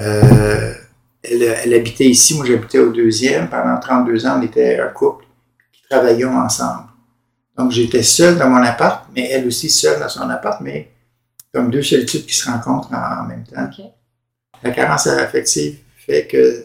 euh, 0.01 0.73
elle, 1.23 1.43
elle 1.43 1.75
habitait 1.75 2.07
ici, 2.07 2.37
moi 2.37 2.47
j'habitais 2.47 2.79
au 2.79 2.91
deuxième. 2.93 3.49
Pendant 3.49 3.79
32 3.79 4.27
ans, 4.27 4.39
on 4.39 4.43
était 4.43 4.79
un 4.79 4.89
couple 4.89 5.25
qui 5.73 5.83
travaillions 5.89 6.37
ensemble. 6.37 6.89
Donc 7.57 7.73
j'étais 7.73 8.03
seul 8.03 8.39
dans 8.39 8.49
mon 8.49 8.63
appart, 8.63 9.07
mais 9.15 9.29
elle 9.31 9.47
aussi 9.47 9.69
seule 9.69 9.99
dans 9.99 10.09
son 10.09 10.29
appart, 10.31 10.61
mais 10.61 10.93
comme 11.53 11.71
deux 11.71 11.83
solitudes 11.83 12.25
qui 12.27 12.35
se 12.35 12.49
rencontrent 12.49 12.93
en, 12.93 13.23
en 13.23 13.25
même 13.25 13.45
temps. 13.45 13.69
La 14.63 14.71
carence 14.71 15.07
affective 15.07 15.79
fait 15.97 16.27
que 16.27 16.65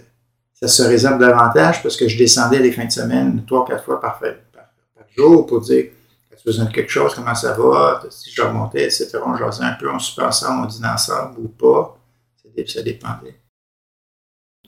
ça 0.53 0.67
se 0.67 0.83
réserve 0.83 1.19
davantage 1.19 1.81
parce 1.81 1.98
que 1.98 2.07
je 2.07 2.17
descendais 2.17 2.60
les 2.60 2.72
fins 2.72 2.86
de 2.86 2.91
semaine 2.91 3.43
trois, 3.45 3.65
quatre 3.65 3.83
fois 3.83 4.00
par, 4.00 4.19
par, 4.19 4.31
par 4.53 5.05
jour 5.17 5.45
pour 5.45 5.62
dire 5.62 5.88
as-tu 6.31 6.43
besoin 6.45 6.65
de 6.65 6.72
quelque 6.72 6.89
chose, 6.89 7.13
comment 7.15 7.36
ça 7.36 7.53
va, 7.53 8.03
si 8.10 8.31
je 8.31 8.41
remontais, 8.41 8.86
etc. 8.86 9.17
On 9.25 9.36
jasait 9.36 9.63
un 9.63 9.74
peu, 9.74 9.89
on 9.89 10.00
soupait 10.00 10.25
ensemble, 10.25 10.63
on 10.63 10.67
dînait 10.67 10.88
ensemble 10.88 11.39
ou 11.39 11.48
pas. 11.48 11.98
Ça 12.67 12.81
dépendait. 12.81 13.43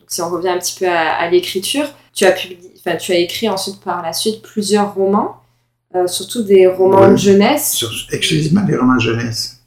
Si 0.07 0.21
on 0.21 0.29
revient 0.29 0.50
un 0.50 0.59
petit 0.59 0.77
peu 0.79 0.88
à, 0.88 1.13
à 1.15 1.29
l'écriture, 1.29 1.85
tu 2.13 2.25
as 2.25 2.31
publié, 2.31 2.71
enfin 2.77 2.95
tu 2.97 3.12
as 3.12 3.17
écrit 3.17 3.50
ensuite 3.50 3.79
par 3.81 4.01
la 4.01 4.13
suite 4.13 4.41
plusieurs 4.41 4.93
romans, 4.93 5.38
euh, 5.95 6.07
surtout 6.07 6.43
des 6.43 6.67
romans 6.67 7.01
Ouais. 7.01 7.12
de 7.12 7.15
jeunesse. 7.17 7.74
Sur, 7.74 7.89
exclusivement 8.12 8.62
des 8.63 8.75
romans 8.77 9.00
jeunesse. 9.00 9.63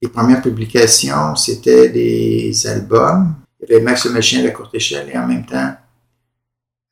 Les 0.00 0.08
premières 0.08 0.42
publications, 0.42 1.36
c'était 1.36 1.88
des 1.88 2.66
albums. 2.66 3.34
Il 3.60 3.70
y 3.70 3.74
avait 3.74 3.84
Max 3.84 4.04
le 4.06 4.12
Machin 4.12 4.40
à 4.40 4.42
la 4.42 4.50
courte 4.50 4.74
échelle 4.74 5.08
et 5.12 5.16
en 5.16 5.26
même 5.28 5.46
temps 5.46 5.74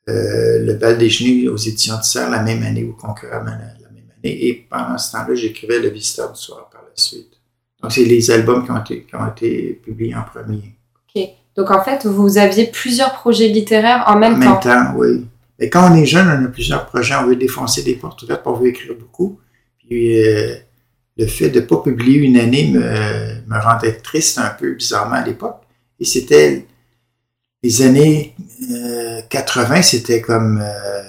euh, 0.09 0.65
Le 0.65 0.75
bal 0.75 0.97
des 0.99 1.11
chenilles 1.11 1.49
aux 1.49 1.57
éditions 1.57 1.99
de 1.99 2.03
Serre 2.05 2.31
la 2.31 2.43
même 2.43 2.63
année 2.63 2.85
ou 2.85 2.93
concurremment 2.93 3.51
la, 3.51 3.57
la 3.83 3.91
même 3.93 4.09
année. 4.17 4.47
Et 4.47 4.55
pendant 4.71 4.97
ce 4.97 5.13
temps-là, 5.13 5.35
j'écrivais 5.35 5.81
Le 5.81 5.89
visiteur 5.89 6.33
du 6.33 6.41
soir 6.41 6.69
par 6.71 6.83
la 6.83 6.91
suite. 6.95 7.33
Donc, 7.83 7.93
c'est 7.93 8.05
les 8.05 8.31
albums 8.31 8.65
qui 8.65 8.71
ont 8.71 8.81
été, 8.81 9.05
qui 9.05 9.15
ont 9.17 9.27
été 9.27 9.81
publiés 9.83 10.15
en 10.15 10.23
premier. 10.23 10.77
Donc 11.61 11.71
en 11.73 11.85
fait, 11.85 12.07
vous 12.07 12.39
aviez 12.39 12.69
plusieurs 12.69 13.13
projets 13.13 13.49
littéraires 13.49 14.05
en 14.07 14.19
même 14.19 14.37
En 14.37 14.39
même 14.39 14.49
temps. 14.49 14.61
temps, 14.61 14.95
oui. 14.97 15.27
Mais 15.59 15.69
quand 15.69 15.93
on 15.93 15.95
est 15.95 16.07
jeune, 16.07 16.27
on 16.27 16.47
a 16.47 16.49
plusieurs 16.49 16.87
projets, 16.87 17.15
on 17.17 17.27
veut 17.27 17.37
défoncer 17.37 17.83
des 17.83 17.97
portes 17.97 18.23
ouvertes, 18.23 18.41
on 18.47 18.55
veut 18.55 18.69
écrire 18.69 18.95
beaucoup. 18.99 19.39
Puis 19.79 20.27
euh, 20.27 20.55
le 21.19 21.27
fait 21.27 21.51
de 21.51 21.61
ne 21.61 21.67
pas 21.67 21.77
publier 21.83 22.21
une 22.21 22.39
année 22.39 22.71
me, 22.73 22.81
me 22.81 23.63
rendait 23.63 23.93
triste 23.93 24.39
un 24.39 24.49
peu 24.59 24.73
bizarrement 24.73 25.17
à 25.17 25.23
l'époque. 25.23 25.61
Et 25.99 26.07
c'était 26.07 26.67
les 27.63 27.83
années 27.83 28.35
euh, 28.71 29.21
80, 29.29 29.83
c'était 29.83 30.23
comme 30.23 30.63
euh, 30.63 31.03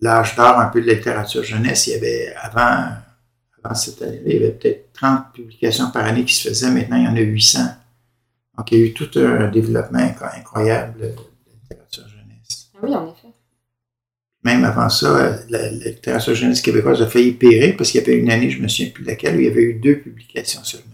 l'âge 0.00 0.36
d'or 0.36 0.60
un 0.60 0.66
peu 0.66 0.80
de 0.80 0.86
la 0.86 0.92
littérature 0.92 1.42
jeunesse. 1.42 1.88
Il 1.88 1.94
y 1.94 1.96
avait 1.96 2.32
avant, 2.40 2.86
avant 3.64 3.74
cette 3.74 4.00
année 4.00 4.22
il 4.26 4.32
y 4.32 4.36
avait 4.36 4.52
peut-être 4.52 4.92
30 4.92 5.32
publications 5.34 5.90
par 5.90 6.04
année 6.04 6.24
qui 6.24 6.34
se 6.34 6.50
faisaient. 6.50 6.70
Maintenant, 6.70 6.98
il 6.98 7.04
y 7.04 7.08
en 7.08 7.16
a 7.16 7.20
800. 7.20 7.81
Donc, 8.62 8.70
il 8.70 8.78
y 8.78 8.82
a 8.82 8.86
eu 8.86 8.92
tout 8.92 9.10
un 9.16 9.48
développement 9.48 9.98
incroyable 9.98 11.00
de 11.00 11.04
la 11.06 11.10
littérature 11.52 12.04
jeunesse. 12.06 12.68
Ah 12.76 12.78
oui, 12.84 12.94
en 12.94 13.06
effet. 13.06 13.34
Même 14.44 14.62
avant 14.62 14.88
ça, 14.88 15.40
la, 15.50 15.58
la 15.72 15.90
littérature 15.90 16.32
jeunesse 16.32 16.60
québécoise 16.60 17.02
a 17.02 17.08
failli 17.08 17.32
périr 17.32 17.74
parce 17.76 17.90
qu'il 17.90 18.00
y 18.00 18.04
avait 18.04 18.16
une 18.16 18.30
année, 18.30 18.50
je 18.50 18.58
ne 18.58 18.62
me 18.62 18.68
souviens 18.68 18.92
plus 18.92 19.02
de 19.02 19.08
laquelle, 19.08 19.34
où 19.34 19.40
il 19.40 19.46
y 19.46 19.50
avait 19.50 19.62
eu 19.62 19.74
deux 19.74 19.98
publications 19.98 20.62
seulement. 20.62 20.86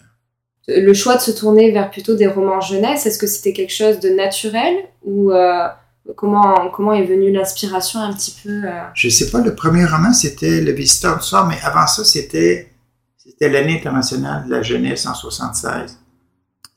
Le 0.67 0.95
choix 0.95 1.17
de 1.17 1.21
se 1.21 1.31
tourner 1.31 1.71
vers 1.71 1.91
plutôt 1.91 2.15
des 2.15 2.27
romans 2.27 2.63
jeunesse, 2.63 3.05
est-ce 3.05 3.19
que 3.19 3.27
c'était 3.27 3.53
quelque 3.53 3.75
chose 3.75 4.01
de 4.01 4.09
naturel 4.09 4.75
ou 5.03 5.31
euh, 5.31 5.69
comment, 6.17 6.71
comment 6.71 6.95
est 6.95 7.05
venue 7.05 7.31
l'inspiration 7.33 8.01
un 8.01 8.15
petit 8.15 8.35
peu 8.43 8.65
euh? 8.65 8.81
Je 8.95 9.11
sais 9.11 9.31
pas, 9.31 9.43
le 9.43 9.55
premier 9.55 9.85
roman, 9.85 10.15
c'était 10.15 10.63
Le 10.63 10.73
Visiteur 10.73 11.19
du 11.19 11.23
soir, 11.23 11.47
mais 11.47 11.57
avant 11.63 11.87
ça, 11.87 12.03
c'était, 12.03 12.73
c'était 13.19 13.51
l'année 13.51 13.77
internationale 13.77 14.47
de 14.47 14.53
la 14.53 14.63
jeunesse 14.63 15.05
en 15.05 15.13
76. 15.13 15.99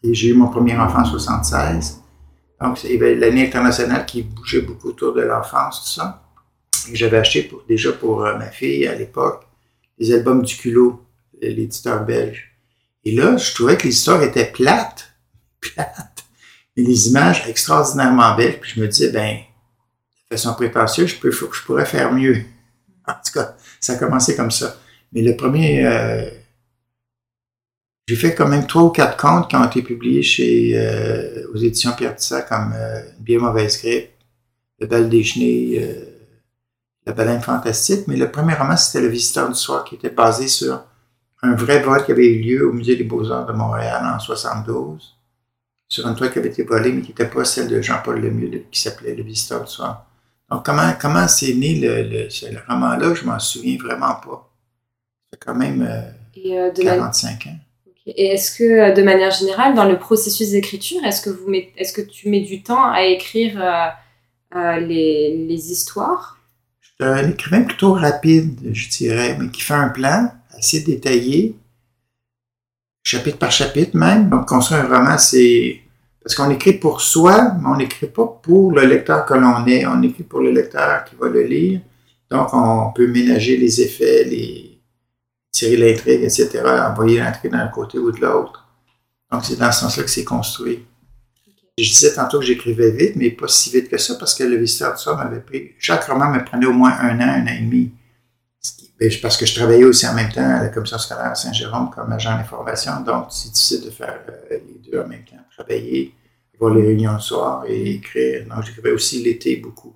Et 0.04 0.14
j'ai 0.14 0.30
eu 0.30 0.34
mon 0.34 0.48
premier 0.48 0.78
enfant 0.78 1.02
en 1.02 1.06
76. 1.06 2.02
Donc, 2.60 2.84
il 2.84 2.92
y 2.92 2.96
avait 2.96 3.16
l'année 3.16 3.48
internationale 3.48 4.06
qui 4.06 4.24
bougeait 4.24 4.62
beaucoup 4.62 4.90
autour 4.90 5.14
de 5.14 5.22
l'enfance, 5.22 5.82
tout 5.82 6.02
ça. 6.02 6.24
Et 6.92 6.96
j'avais 6.96 7.18
acheté 7.18 7.52
déjà 7.68 7.92
pour 7.92 8.24
euh, 8.24 8.38
ma 8.38 8.48
fille 8.48 8.88
à 8.88 8.96
l'époque 8.96 9.48
les 10.02 10.14
albums 10.14 10.42
du 10.42 10.56
culot, 10.58 11.06
l'éditeur 11.42 12.04
belge. 12.04 12.56
Et 13.06 13.12
là, 13.12 13.38
je 13.38 13.54
trouvais 13.54 13.78
que 13.78 13.84
les 13.84 13.94
histoires 13.94 14.24
étaient 14.24 14.52
plates, 14.52 15.14
plates, 15.62 16.26
et 16.76 16.82
les 16.82 17.08
images 17.08 17.48
extraordinairement 17.48 18.36
belles. 18.36 18.60
Puis 18.60 18.74
je 18.76 18.82
me 18.82 18.88
disais, 18.88 19.12
ben, 19.12 19.38
de 19.38 20.36
façon 20.36 20.54
prétentieuse, 20.56 21.16
je 21.22 21.62
pourrais 21.66 21.86
faire 21.86 22.12
mieux. 22.12 22.44
En 23.08 23.14
tout 23.14 23.32
cas, 23.34 23.56
ça 23.80 23.94
a 23.94 23.96
commencé 23.98 24.36
comme 24.36 24.52
ça. 24.52 24.76
Mais 25.14 25.22
le 25.22 25.36
premier, 25.36 25.86
euh, 25.86 26.30
j'ai 28.08 28.16
fait 28.16 28.36
quand 28.36 28.48
même 28.48 28.68
trois 28.68 28.84
ou 28.84 28.90
quatre 28.90 29.18
contes 29.18 29.50
qui 29.50 29.56
ont 29.56 29.64
été 29.64 29.82
publiés 29.82 30.24
chez, 30.24 30.74
euh, 30.76 31.48
aux 31.54 31.58
éditions 31.58 31.94
Pierre 31.94 32.16
Tissa 32.16 32.42
comme 32.42 32.74
euh, 32.76 33.02
Bien 33.20 33.40
mauvaise 33.40 33.80
grippe, 33.80 34.12
Le 34.80 34.88
bal 34.88 35.08
déjeuner, 35.10 35.80
euh, 35.82 36.06
La 37.06 37.14
baleine 37.14 37.42
fantastique. 37.42 38.08
Mais 38.08 38.18
le 38.18 38.32
premier 38.32 38.56
roman, 38.56 38.76
c'était 38.76 39.02
Le 39.02 39.08
visiteur 39.12 39.48
du 39.50 39.56
soir 39.56 39.84
qui 39.84 39.96
était 39.96 40.10
basé 40.10 40.48
sur 40.48 40.84
un 41.44 41.56
vrai 41.56 41.82
vol 41.82 42.04
qui 42.06 42.12
avait 42.12 42.28
eu 42.28 42.42
lieu 42.42 42.70
au 42.70 42.74
Musée 42.74 42.96
des 42.96 43.04
Beaux-Arts 43.04 43.46
de 43.46 43.54
Montréal 43.54 44.04
en 44.06 44.20
72, 44.20 45.18
sur 45.88 46.08
une 46.08 46.16
toile 46.16 46.32
qui 46.32 46.40
avait 46.40 46.50
été 46.50 46.64
volée, 46.64 46.92
mais 46.92 47.02
qui 47.02 47.10
n'était 47.10 47.30
pas 47.30 47.44
celle 47.46 47.68
de 47.68 47.82
Jean-Paul 47.82 48.20
Lemieux, 48.22 48.66
qui 48.72 48.80
s'appelait 48.80 49.16
Le 49.16 49.24
Visiteur 49.24 49.64
du 49.64 49.72
soir. 49.72 50.06
Donc, 50.50 50.66
comment, 50.66 50.92
comment 51.00 51.28
c'est 51.28 51.54
né 51.54 51.76
le, 51.76 52.04
le, 52.04 52.30
ce 52.30 52.46
roman-là, 52.68 53.14
je 53.14 53.26
m'en 53.26 53.40
souviens 53.40 53.78
vraiment 53.78 54.16
pas. 54.16 54.50
C'est 55.32 55.40
quand 55.40 55.56
même 55.56 55.82
euh, 55.82 56.12
Et, 56.36 56.60
euh, 56.60 56.72
de 56.72 56.84
45 56.84 57.48
ans. 57.48 57.60
Et 58.18 58.28
est-ce 58.28 58.58
que, 58.58 58.64
euh, 58.64 58.94
de 58.94 59.02
manière 59.02 59.32
générale, 59.32 59.76
dans 59.76 59.86
le 59.86 59.98
processus 59.98 60.52
d'écriture, 60.52 61.04
est-ce 61.06 61.22
que, 61.22 61.30
est-ce 61.78 61.94
que 61.94 62.02
tu 62.02 62.30
mets 62.30 62.42
du 62.42 62.64
temps 62.64 62.92
à 62.92 63.04
écrire 63.04 63.62
euh, 63.62 64.58
euh, 64.58 64.80
les, 64.80 65.72
histoires? 65.72 66.40
C'est 66.82 67.06
un 67.06 67.30
écrivain 67.30 67.64
plutôt 67.64 67.94
rapide, 67.94 68.60
je 68.74 68.90
dirais, 68.90 69.38
mais 69.40 69.50
qui 69.50 69.62
fait 69.62 69.74
un 69.74 69.90
plan 69.90 70.32
assez 70.58 70.82
détaillé, 70.82 71.56
chapitre 73.04 73.38
par 73.38 73.52
chapitre 73.52 73.98
même. 73.98 74.30
Donc, 74.30 74.48
construire 74.48 74.92
un 74.92 74.98
roman, 74.98 75.18
c'est... 75.18 75.82
Parce 76.24 76.36
qu'on 76.36 76.52
écrit 76.52 76.74
pour 76.74 77.02
soi, 77.02 77.56
mais 77.60 77.68
on 77.68 77.78
n'écrit 77.78 78.06
pas 78.06 78.40
pour 78.44 78.72
le 78.72 78.86
lecteur 78.86 79.26
que 79.26 79.34
l'on 79.34 79.66
est. 79.66 79.88
On 79.88 80.00
écrit 80.04 80.22
pour 80.22 80.42
le 80.42 80.52
lecteur 80.52 81.04
qui 81.06 81.16
va 81.16 81.28
le 81.28 81.42
lire. 81.42 81.82
Donc, 82.30 82.54
on 82.54 82.92
peut 82.94 83.08
ménager 83.08 83.58
les 83.58 83.82
effets, 83.82 84.24
les 84.26 84.71
tirer 85.52 85.78
l'intrigue, 85.78 86.24
etc., 86.24 86.62
envoyer 86.64 87.20
l'intrigue 87.20 87.52
d'un 87.52 87.68
côté 87.68 87.98
ou 87.98 88.12
de 88.12 88.22
l'autre. 88.22 88.68
Donc, 89.32 89.46
c'est 89.46 89.58
dans 89.58 89.72
ce 89.72 89.82
sens-là 89.82 90.04
que 90.04 90.10
c'est 90.10 90.24
construit. 90.24 90.86
Je 91.78 91.84
disais 91.84 92.14
tantôt 92.14 92.40
que 92.40 92.46
j'écrivais 92.46 92.92
vite, 92.92 93.16
mais 93.16 93.32
pas 93.32 93.48
si 93.48 93.72
vite 93.72 93.90
que 93.90 93.98
ça, 93.98 94.16
parce 94.16 94.36
que 94.36 94.44
le 94.44 94.58
visiteur 94.58 94.94
de 94.94 95.00
ça 95.00 95.16
m'avait 95.16 95.40
pris. 95.40 95.72
Chaque 95.80 96.04
roman 96.04 96.30
me 96.30 96.44
prenait 96.44 96.66
au 96.66 96.74
moins 96.74 96.92
un 97.00 97.20
an, 97.20 97.30
un 97.30 97.44
an 97.44 97.56
et 97.58 97.62
demi. 97.62 97.92
Ben, 99.00 99.12
Parce 99.22 99.36
que 99.36 99.48
je 99.48 99.56
travaillais 99.56 99.84
aussi 99.84 100.06
en 100.08 100.14
même 100.14 100.32
temps 100.32 100.48
à 100.48 100.62
la 100.62 100.70
commission 100.70 101.00
scolaire 101.00 101.32
à 101.32 101.36
Saint-Jérôme 101.36 101.90
comme 101.90 102.12
agent 102.12 102.38
d'information, 102.38 103.02
donc 103.02 103.28
c'est 103.32 103.52
difficile 103.52 103.86
de 103.86 103.90
faire 103.90 104.20
euh, 104.30 104.60
les 104.60 104.92
deux 104.92 105.00
en 105.00 105.08
même 105.08 105.24
temps. 105.24 105.38
Travailler, 105.58 106.14
voir 106.60 106.76
les 106.76 106.84
réunions 106.84 107.14
le 107.14 107.20
soir 107.20 107.64
et 107.68 107.96
écrire. 107.96 108.46
Donc, 108.48 108.64
j'écrivais 108.64 108.92
aussi 108.92 109.24
l'été 109.24 109.56
beaucoup. 109.56 109.96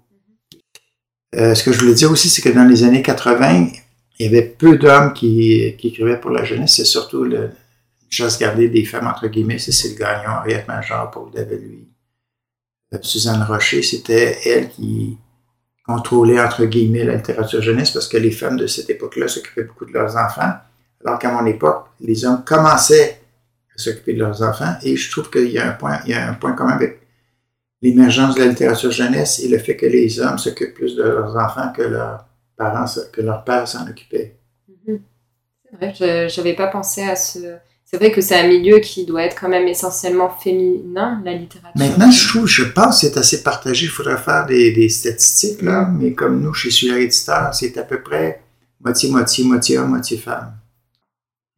Euh, 1.36 1.54
ce 1.54 1.64
que 1.64 1.72
je 1.72 1.80
voulais 1.80 1.94
dire 1.94 2.10
aussi, 2.10 2.30
c'est 2.30 2.42
que 2.42 2.50
dans 2.50 2.64
les 2.64 2.84
années 2.84 3.04
80, 3.04 3.68
il 4.20 4.26
y 4.26 4.30
avait 4.30 4.48
peu 4.48 4.78
d'hommes 4.78 5.14
qui, 5.14 5.76
qui 5.78 5.88
écrivaient 5.90 6.20
pour 6.20 6.32
la 6.32 6.44
jeunesse. 6.44 6.76
C'est 6.76 6.86
surtout 6.86 7.24
le, 7.24 7.52
chasse 8.16 8.40
gardée 8.40 8.70
des 8.70 8.86
femmes, 8.86 9.08
entre 9.08 9.28
guillemets, 9.28 9.60
Cécile 9.60 9.98
Gagnon, 9.98 10.40
Henriette 10.40 10.68
Major, 10.68 11.12
Paul 11.12 11.32
David, 11.32 11.62
lui. 11.62 11.88
Euh, 12.94 12.98
Suzanne 13.02 13.44
Rocher, 13.44 13.82
c'était 13.82 14.38
elle 14.46 14.70
qui 14.70 15.18
contrôlait, 15.86 16.40
entre 16.40 16.66
guillemets, 16.66 17.04
la 17.04 17.16
littérature 17.16 17.62
jeunesse 17.62 17.92
parce 17.92 18.08
que 18.08 18.18
les 18.18 18.32
femmes 18.32 18.58
de 18.58 18.68
cette 18.68 18.90
époque-là 18.90 19.28
s'occupaient 19.28 19.64
beaucoup 19.64 19.86
de 19.86 19.92
leurs 19.92 20.16
enfants. 20.16 20.54
Alors 21.04 21.20
qu'à 21.20 21.32
mon 21.32 21.46
époque, 21.46 21.88
les 22.00 22.26
hommes 22.26 22.44
commençaient 22.44 23.22
à 23.76 23.78
s'occuper 23.78 24.14
de 24.14 24.20
leurs 24.20 24.42
enfants 24.42 24.76
et 24.82 24.96
je 24.96 25.12
trouve 25.12 25.30
qu'il 25.30 25.50
y 25.52 25.60
a 25.60 25.68
un 25.68 25.74
point, 25.74 26.00
il 26.06 26.12
y 26.12 26.14
a 26.14 26.30
un 26.30 26.34
point 26.34 26.54
commun 26.54 26.72
avec 26.72 27.02
l'émergence 27.82 28.36
de 28.36 28.40
la 28.40 28.48
littérature 28.48 28.92
jeunesse 28.92 29.40
et 29.40 29.48
le 29.48 29.60
fait 29.60 29.76
que 29.76 29.86
les 29.86 30.20
hommes 30.20 30.40
s'occupent 30.40 30.74
plus 30.74 30.96
de 30.96 31.04
leurs 31.04 31.36
enfants 31.36 31.72
que 31.76 31.84
leurs 31.84 32.26
parents, 32.58 32.86
que 33.12 33.22
leurs 33.22 33.44
pères 33.44 33.68
s'en 33.68 33.88
occupaient. 33.88 34.38
Mhm. 34.88 35.00
C'est 35.64 35.76
vrai, 35.78 36.30
je 36.30 36.38
n'avais 36.38 36.56
pas 36.56 36.68
pensé 36.68 37.04
à 37.04 37.16
ce... 37.16 37.40
C'est 37.88 37.98
vrai 37.98 38.12
que 38.12 38.20
c'est 38.20 38.38
un 38.38 38.48
milieu 38.48 38.80
qui 38.80 39.06
doit 39.06 39.24
être 39.24 39.40
quand 39.40 39.48
même 39.48 39.68
essentiellement 39.68 40.30
féminin, 40.30 41.22
la 41.24 41.34
littérature. 41.34 41.72
Maintenant, 41.76 42.10
je 42.10 42.28
trouve, 42.28 42.48
je 42.48 42.64
pense 42.64 43.00
que 43.00 43.08
c'est 43.08 43.18
assez 43.18 43.44
partagé. 43.44 43.86
Il 43.86 43.92
faudrait 43.92 44.18
faire 44.18 44.48
des, 44.48 44.72
des 44.72 44.90
statistiques, 44.90 45.62
là, 45.62 45.86
mais 45.86 46.14
comme 46.14 46.42
nous, 46.42 46.54
chez 46.54 46.72
Sulaire 46.72 46.98
Éditeur, 46.98 47.54
c'est 47.54 47.78
à 47.78 47.84
peu 47.84 48.02
près 48.02 48.42
moitié-moitié, 48.82 49.44
moitié 49.44 49.78
homme, 49.78 49.90
moitié 49.90 50.18
femme. 50.18 50.56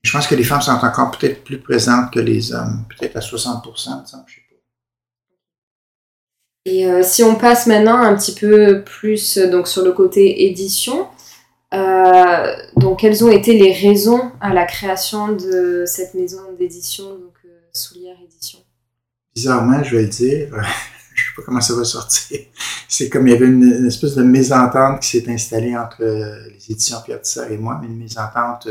Je 0.04 0.12
pense 0.12 0.28
que 0.28 0.36
les 0.36 0.44
femmes 0.44 0.62
sont 0.62 0.72
encore 0.72 1.12
peut-être 1.12 1.44
plus 1.44 1.60
présentes 1.60 2.12
que 2.14 2.20
les 2.20 2.54
hommes, 2.54 2.86
peut-être 2.90 3.18
à 3.18 3.22
60 3.22 3.64
il 3.66 3.72
me 3.72 3.76
semble, 3.76 4.06
je 4.28 4.36
sais 4.36 4.42
pas. 4.47 4.47
Et 6.68 6.86
euh, 6.86 7.02
si 7.02 7.24
on 7.24 7.36
passe 7.36 7.66
maintenant 7.66 7.96
un 7.96 8.14
petit 8.14 8.36
peu 8.36 8.84
plus 8.84 9.38
euh, 9.38 9.50
donc, 9.50 9.70
sur 9.70 9.86
le 9.86 9.94
côté 9.94 10.48
édition, 10.48 11.08
euh, 11.74 12.56
donc 12.76 13.00
quelles 13.00 13.24
ont 13.24 13.32
été 13.32 13.58
les 13.58 13.72
raisons 13.72 14.34
à 14.42 14.54
la 14.54 14.66
création 14.66 15.30
de 15.30 15.86
cette 15.86 16.14
maison 16.14 16.42
d'édition, 16.60 17.06
donc 17.06 17.36
euh, 17.46 18.20
Édition? 18.22 18.60
Bizarrement, 19.34 19.82
je 19.82 19.96
vais 19.96 20.02
le 20.02 20.10
dire, 20.10 20.50
je 21.16 21.24
sais 21.24 21.36
pas 21.38 21.42
comment 21.46 21.62
ça 21.62 21.74
va 21.74 21.86
sortir. 21.86 22.40
C'est 22.90 23.08
comme 23.08 23.28
il 23.28 23.32
y 23.32 23.36
avait 23.38 23.46
une, 23.46 23.88
espèce 23.88 24.16
de 24.16 24.24
mésentente 24.24 25.00
qui 25.02 25.08
s'est 25.08 25.32
installée 25.32 25.78
entre 25.78 26.04
les 26.04 26.72
éditions 26.72 26.98
Pierre 27.06 27.22
Tissard 27.22 27.50
et 27.50 27.58
moi, 27.58 27.78
mais 27.80 27.88
une 27.88 27.98
mésentente 27.98 28.68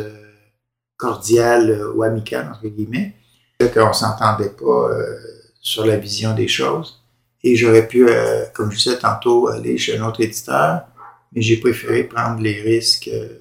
cordiale 0.99 1.83
ou 1.95 2.03
amicale, 2.03 2.50
entre 2.53 2.69
guillemets. 2.69 3.15
Qu'on 3.73 3.95
s'entendait 3.95 4.50
pas 4.50 4.91
sur 5.62 5.87
la 5.87 5.97
vision 5.97 6.35
des 6.35 6.49
choses. 6.49 6.96
Et 7.47 7.55
j'aurais 7.55 7.87
pu, 7.87 8.09
euh, 8.09 8.45
comme 8.53 8.73
je 8.73 8.76
disais 8.76 8.99
tantôt, 8.99 9.47
aller 9.47 9.79
chez 9.79 9.97
un 9.97 10.05
autre 10.05 10.21
éditeur, 10.21 10.81
mais 11.33 11.41
j'ai 11.43 11.59
préféré 11.59 12.03
prendre 12.03 12.41
les 12.41 12.61
risques 12.61 13.09
euh. 13.12 13.38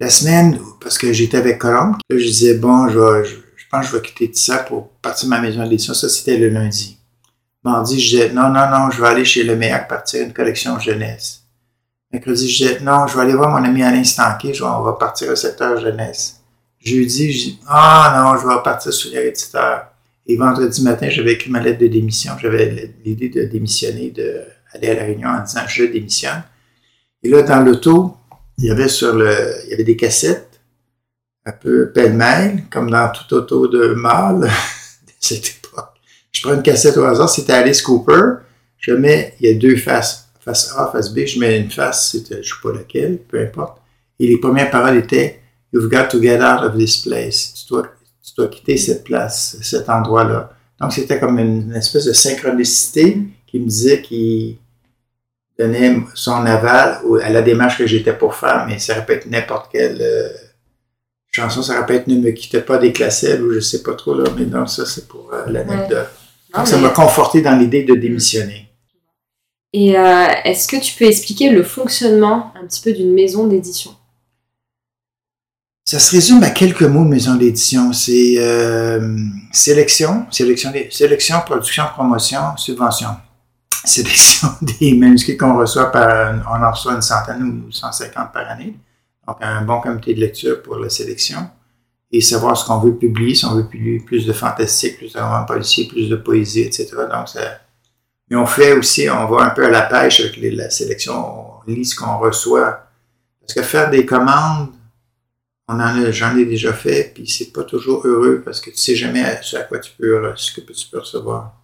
La 0.00 0.08
semaine, 0.08 0.58
parce 0.80 0.96
que 0.96 1.12
j'étais 1.12 1.36
avec 1.36 1.58
Colombe, 1.58 1.96
je 2.08 2.16
disais, 2.16 2.54
bon, 2.54 2.88
je, 2.88 3.36
pense 3.70 3.84
que 3.84 3.92
je 3.92 3.96
vais 3.96 4.02
quitter 4.02 4.30
ça 4.32 4.58
pour 4.58 4.88
partir 5.02 5.26
de 5.26 5.30
ma 5.30 5.42
maison 5.42 5.62
d'édition. 5.62 5.92
Ça, 5.92 6.08
c'était 6.08 6.38
le 6.38 6.48
lundi. 6.48 6.98
Mardi, 7.62 8.00
je 8.00 8.16
disais, 8.16 8.32
non, 8.32 8.48
non, 8.48 8.70
non, 8.70 8.90
je 8.90 9.00
vais 9.02 9.08
aller 9.08 9.26
chez 9.26 9.44
Le 9.44 9.56
Méac 9.56 9.86
partir 9.86 10.22
une 10.22 10.32
collection 10.32 10.78
jeunesse. 10.78 11.42
Mercredi, 12.10 12.48
je 12.48 12.64
disais, 12.64 12.80
non, 12.80 13.06
je 13.06 13.14
vais 13.14 13.24
aller 13.24 13.34
voir 13.34 13.50
mon 13.50 13.62
ami 13.62 13.82
Alain 13.82 14.04
Stanquet, 14.04 14.60
on 14.62 14.80
va 14.80 14.94
partir 14.94 15.30
au 15.30 15.36
secteur 15.36 15.78
jeunesse. 15.78 16.40
Jeudi, 16.80 17.30
je 17.30 17.38
dis, 17.44 17.60
ah 17.68 18.14
non, 18.16 18.40
je 18.40 18.48
vais 18.48 18.62
partir 18.62 18.90
sur 18.90 19.10
l'éditeur. 19.10 19.93
Et 20.26 20.36
vendredi 20.36 20.82
matin, 20.82 21.08
j'avais 21.10 21.32
écrit 21.32 21.50
ma 21.50 21.60
lettre 21.60 21.80
de 21.80 21.86
démission. 21.86 22.32
J'avais 22.40 22.94
l'idée 23.04 23.28
de 23.28 23.44
démissionner, 23.44 24.10
d'aller 24.10 24.88
à 24.88 24.94
la 24.94 25.02
réunion 25.04 25.28
en 25.28 25.42
disant, 25.42 25.60
je 25.68 25.84
démissionne. 25.84 26.42
Et 27.22 27.28
là, 27.28 27.42
dans 27.42 27.60
l'auto, 27.60 28.16
il 28.58 28.64
y 28.64 28.70
avait 28.70 28.88
sur 28.88 29.14
le, 29.14 29.34
il 29.64 29.70
y 29.70 29.74
avait 29.74 29.84
des 29.84 29.96
cassettes, 29.96 30.60
un 31.44 31.52
peu 31.52 31.90
pêle-mêle, 31.92 32.64
comme 32.70 32.90
dans 32.90 33.10
tout 33.10 33.34
auto 33.34 33.68
de 33.68 33.94
mâle 33.94 34.40
de 35.06 35.12
cette 35.20 35.46
époque. 35.46 35.90
Je 36.32 36.42
prends 36.42 36.54
une 36.54 36.62
cassette 36.62 36.96
au 36.96 37.04
hasard, 37.04 37.28
c'était 37.28 37.52
Alice 37.52 37.82
Cooper. 37.82 38.36
Je 38.78 38.92
mets, 38.92 39.34
il 39.40 39.48
y 39.48 39.54
a 39.54 39.58
deux 39.58 39.76
faces, 39.76 40.28
face 40.40 40.72
A, 40.76 40.90
face 40.90 41.12
B, 41.12 41.26
je 41.26 41.38
mets 41.38 41.58
une 41.58 41.70
face, 41.70 42.12
c'était, 42.12 42.42
je 42.42 42.48
sais 42.48 42.60
pas 42.62 42.72
laquelle, 42.72 43.18
peu 43.18 43.40
importe. 43.40 43.78
Et 44.18 44.26
les 44.26 44.38
premières 44.38 44.70
paroles 44.70 44.96
étaient, 44.96 45.40
You've 45.74 45.90
got 45.90 46.08
to 46.10 46.20
get 46.20 46.40
out 46.40 46.62
of 46.62 46.78
this 46.78 46.98
place. 46.98 47.52
Tu 48.24 48.32
dois 48.36 48.48
quitter 48.48 48.76
cette 48.76 49.04
place, 49.04 49.58
cet 49.62 49.88
endroit-là. 49.88 50.50
Donc, 50.80 50.92
c'était 50.92 51.20
comme 51.20 51.38
une, 51.38 51.70
une 51.70 51.76
espèce 51.76 52.06
de 52.06 52.12
synchronicité 52.12 53.18
qui 53.46 53.58
me 53.60 53.66
disait 53.66 54.00
qu'il 54.00 54.56
donnait 55.58 55.98
son 56.14 56.46
aval 56.46 57.00
à 57.22 57.30
la 57.30 57.42
démarche 57.42 57.78
que 57.78 57.86
j'étais 57.86 58.14
pour 58.14 58.34
faire, 58.34 58.66
mais 58.66 58.78
ça 58.78 58.94
aurait 58.94 59.06
pu 59.06 59.12
être 59.12 59.26
n'importe 59.26 59.70
quelle 59.70 59.98
euh, 60.00 60.28
chanson, 61.30 61.62
ça 61.62 61.74
aurait 61.74 61.86
pu 61.86 61.94
être 61.94 62.06
Ne 62.08 62.16
me 62.16 62.30
quitte 62.30 62.60
pas 62.64 62.78
des 62.78 62.92
classelles 62.92 63.42
ou 63.42 63.52
je 63.52 63.60
sais 63.60 63.82
pas 63.82 63.94
trop, 63.94 64.14
là, 64.14 64.24
mais 64.36 64.46
non, 64.46 64.66
ça, 64.66 64.86
c'est 64.86 65.06
pour 65.06 65.30
euh, 65.32 65.44
l'anecdote. 65.46 66.08
Donc, 66.54 66.66
ça 66.66 66.78
m'a 66.78 66.88
conforté 66.88 67.42
dans 67.42 67.56
l'idée 67.56 67.84
de 67.84 67.94
démissionner. 67.94 68.68
Et 69.72 69.98
euh, 69.98 70.26
est-ce 70.44 70.68
que 70.68 70.76
tu 70.80 70.94
peux 70.96 71.04
expliquer 71.04 71.50
le 71.50 71.64
fonctionnement 71.64 72.52
un 72.54 72.64
petit 72.66 72.80
peu 72.80 72.92
d'une 72.92 73.12
maison 73.12 73.46
d'édition? 73.46 73.90
Ça 75.86 75.98
se 75.98 76.12
résume 76.12 76.42
à 76.42 76.50
quelques 76.50 76.82
mots 76.82 77.04
maison 77.04 77.34
d'édition. 77.34 77.92
C'est 77.92 78.36
euh, 78.38 79.18
sélection, 79.52 80.26
sélection, 80.30 80.72
sélection, 80.90 81.40
production, 81.44 81.84
promotion, 81.92 82.56
subvention. 82.56 83.10
Sélection 83.84 84.48
des 84.62 84.94
manuscrits 84.94 85.36
qu'on 85.36 85.58
reçoit 85.58 85.92
par, 85.92 86.42
on 86.50 86.64
en 86.64 86.70
reçoit 86.70 86.94
une 86.94 87.02
centaine 87.02 87.64
ou 87.66 87.70
150 87.70 88.32
par 88.32 88.48
année. 88.48 88.74
Donc, 89.28 89.36
un 89.42 89.60
bon 89.60 89.78
comité 89.82 90.14
de 90.14 90.20
lecture 90.20 90.62
pour 90.62 90.76
la 90.76 90.88
sélection 90.88 91.50
et 92.10 92.22
savoir 92.22 92.56
ce 92.56 92.64
qu'on 92.64 92.78
veut 92.78 92.96
publier, 92.96 93.34
si 93.34 93.44
on 93.44 93.54
veut 93.54 93.68
publier 93.68 94.00
plus 94.00 94.24
de 94.24 94.32
fantastique, 94.32 94.96
plus 94.96 95.12
de 95.12 95.18
romans 95.18 95.44
policiers, 95.44 95.86
plus 95.86 96.08
de 96.08 96.16
poésie, 96.16 96.62
etc. 96.62 96.92
Donc, 97.12 97.28
ça, 97.28 97.40
mais 98.30 98.36
on 98.36 98.46
fait 98.46 98.72
aussi, 98.72 99.10
on 99.10 99.28
va 99.28 99.44
un 99.44 99.50
peu 99.50 99.66
à 99.66 99.70
la 99.70 99.82
pêche 99.82 100.20
avec 100.20 100.38
la 100.40 100.70
sélection, 100.70 101.60
on 101.66 101.70
lit 101.70 101.84
ce 101.84 101.94
qu'on 101.94 102.16
reçoit. 102.16 102.86
Parce 103.40 103.52
que 103.52 103.62
faire 103.62 103.90
des 103.90 104.06
commandes, 104.06 104.68
on 105.68 105.74
en 105.74 105.80
a, 105.80 106.10
j'en 106.10 106.36
ai 106.36 106.44
déjà 106.44 106.72
fait, 106.72 107.12
puis 107.14 107.26
c'est 107.26 107.52
pas 107.52 107.64
toujours 107.64 108.06
heureux 108.06 108.42
parce 108.44 108.60
que 108.60 108.70
tu 108.70 108.76
sais 108.76 108.94
jamais 108.94 109.24
ce 109.42 109.56
à 109.56 109.62
quoi 109.62 109.78
tu 109.78 109.92
peux, 109.98 110.32
ce 110.36 110.52
que 110.52 110.60
tu 110.72 110.88
peux 110.88 110.98
recevoir. 110.98 111.54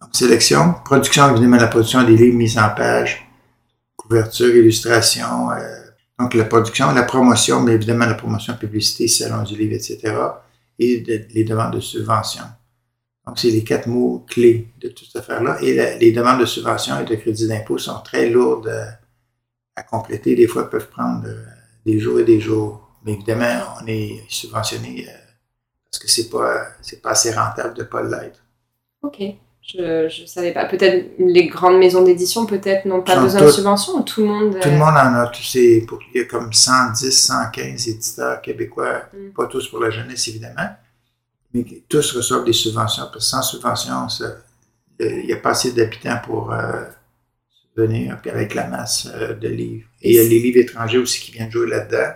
Donc, 0.00 0.10
sélection, 0.14 0.74
production, 0.84 1.30
évidemment, 1.30 1.56
la 1.56 1.68
production 1.68 2.02
des 2.04 2.16
livres 2.16 2.36
mis 2.36 2.58
en 2.58 2.70
page, 2.70 3.26
couverture, 3.96 4.54
illustration, 4.54 5.50
euh, 5.50 5.86
donc 6.18 6.34
la 6.34 6.44
production, 6.44 6.92
la 6.92 7.02
promotion, 7.02 7.60
mais 7.60 7.72
évidemment 7.72 8.06
la 8.06 8.14
promotion, 8.14 8.54
publicité, 8.56 9.08
salon 9.08 9.42
du 9.42 9.56
livre, 9.56 9.74
etc. 9.74 10.14
Et 10.78 11.26
les 11.30 11.44
demandes 11.44 11.74
de 11.74 11.80
subvention. 11.80 12.44
Donc, 13.26 13.38
c'est 13.38 13.50
les 13.50 13.64
quatre 13.64 13.88
mots 13.88 14.24
clés 14.28 14.68
de 14.80 14.88
toute 14.88 15.08
cette 15.08 15.16
affaire-là. 15.16 15.58
Et 15.60 15.98
les 15.98 16.12
demandes 16.12 16.40
de 16.40 16.46
subvention 16.46 17.00
et 17.00 17.04
de 17.04 17.14
crédit 17.16 17.48
d'impôt 17.48 17.76
sont 17.76 18.00
très 18.00 18.30
lourdes 18.30 18.72
à, 19.74 19.82
compléter. 19.82 20.36
Des 20.36 20.46
fois, 20.46 20.70
peuvent 20.70 20.88
prendre 20.88 21.26
euh, 21.26 21.44
des 21.84 21.98
jours 21.98 22.20
et 22.20 22.24
des 22.24 22.40
jours. 22.40 22.85
Mais 23.06 23.12
évidemment, 23.14 23.76
on 23.80 23.86
est 23.86 24.22
subventionné 24.28 25.06
euh, 25.08 25.12
parce 25.90 26.02
que 26.02 26.10
c'est 26.10 26.28
pas, 26.28 26.66
c'est 26.82 27.00
pas 27.00 27.10
assez 27.10 27.32
rentable 27.32 27.74
de 27.74 27.82
ne 27.82 27.86
pas 27.86 28.02
l'être. 28.02 28.42
OK. 29.02 29.22
Je 29.62 30.22
ne 30.22 30.26
savais 30.26 30.52
pas. 30.52 30.66
Peut-être 30.66 31.14
les 31.18 31.46
grandes 31.48 31.78
maisons 31.78 32.04
d'édition, 32.04 32.46
peut-être, 32.46 32.84
n'ont 32.84 33.02
pas 33.02 33.18
besoin 33.18 33.40
de 33.40 33.50
subvention 33.50 33.94
ou 33.94 34.02
tout 34.02 34.20
le 34.20 34.28
monde. 34.28 34.60
Tout 34.60 34.68
le 34.68 34.76
monde 34.76 34.90
en 34.90 35.14
a. 35.14 35.32
il 35.54 35.86
y 36.14 36.20
a 36.20 36.24
comme 36.26 36.52
110, 36.52 37.10
115 37.10 37.88
éditeurs 37.88 38.42
québécois, 38.42 39.02
mm. 39.12 39.30
pas 39.30 39.46
tous 39.46 39.68
pour 39.68 39.80
la 39.80 39.90
jeunesse, 39.90 40.28
évidemment 40.28 40.68
mais 41.56 41.82
tous 41.88 42.12
reçoivent 42.12 42.44
des 42.44 42.52
subventions, 42.52 43.04
parce 43.04 43.16
que 43.16 43.30
sans 43.30 43.42
subvention, 43.42 44.06
il 45.00 45.26
n'y 45.26 45.32
a 45.32 45.36
pas 45.36 45.50
assez 45.50 45.72
d'habitants 45.72 46.20
pour 46.24 46.52
euh, 46.52 46.84
venir 47.76 48.18
avec 48.26 48.54
la 48.54 48.66
masse 48.66 49.08
euh, 49.14 49.34
de 49.34 49.48
livres. 49.48 49.86
Et 50.02 50.10
il 50.10 50.16
y 50.16 50.18
a 50.20 50.22
les 50.22 50.40
livres 50.40 50.58
étrangers 50.58 50.98
aussi 50.98 51.20
qui 51.20 51.32
viennent 51.32 51.50
jouer 51.50 51.68
là-dedans. 51.68 52.12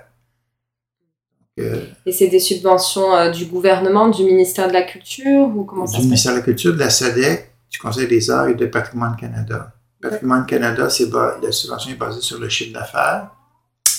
Euh, 1.61 1.85
et 2.07 2.13
c'est 2.13 2.29
des 2.29 2.41
subventions 2.41 3.31
du 3.31 3.47
gouvernement, 3.47 4.09
du 4.09 4.25
ministère 4.25 4.69
de 4.69 4.73
la 4.73 4.83
Culture 4.83 5.49
ou 5.55 5.65
comment 5.65 5.87
ça 5.87 5.99
Du 5.99 6.05
ministère 6.05 6.33
de 6.33 6.39
la 6.39 6.45
Culture, 6.45 6.75
de 6.75 6.79
la 6.79 6.91
SADEC, 6.91 7.51
du 7.71 7.79
Conseil 7.79 8.09
des 8.09 8.31
arts 8.31 8.49
et 8.49 8.55
de 8.55 8.67
Patrimoine 8.67 9.17
Canada. 9.17 9.73
Patrimoine 10.01 10.47
Canada, 10.47 10.89
c'est 10.89 11.11
la 11.11 11.53
subvention 11.53 11.93
est 11.93 11.97
basée 11.97 12.21
sur 12.21 12.39
le 12.39 12.49
chiffre 12.49 12.73
d'affaires. 12.73 13.31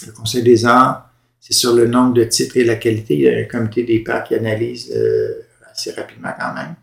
Le 0.05 0.11
Conseil 0.11 0.43
des 0.43 0.65
arts, 0.65 1.09
c'est 1.39 1.53
sur 1.53 1.73
le 1.75 1.87
nombre 1.87 2.13
de 2.13 2.23
titres 2.23 2.57
et 2.57 2.63
la 2.63 2.75
qualité. 2.75 3.15
Il 3.15 3.21
y 3.21 3.29
a 3.29 3.37
un 3.37 3.45
comité 3.45 3.83
des 3.83 3.99
pairs 3.99 4.23
qui 4.23 4.35
analyse 4.35 4.91
euh, 4.95 5.41
assez 5.71 5.91
rapidement 5.91 6.33
quand 6.39 6.53
même. 6.53 6.75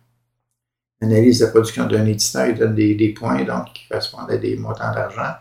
Il 1.00 1.08
analyse 1.08 1.40
la 1.42 1.48
production 1.48 1.86
d'un 1.86 2.06
éditeur, 2.06 2.46
il 2.48 2.54
donne 2.56 2.74
des, 2.74 3.14
points 3.16 3.44
donc, 3.44 3.72
qui 3.72 3.86
correspondent 3.88 4.30
à 4.30 4.36
des 4.36 4.56
montants 4.56 4.92
d'argent. 4.92 5.34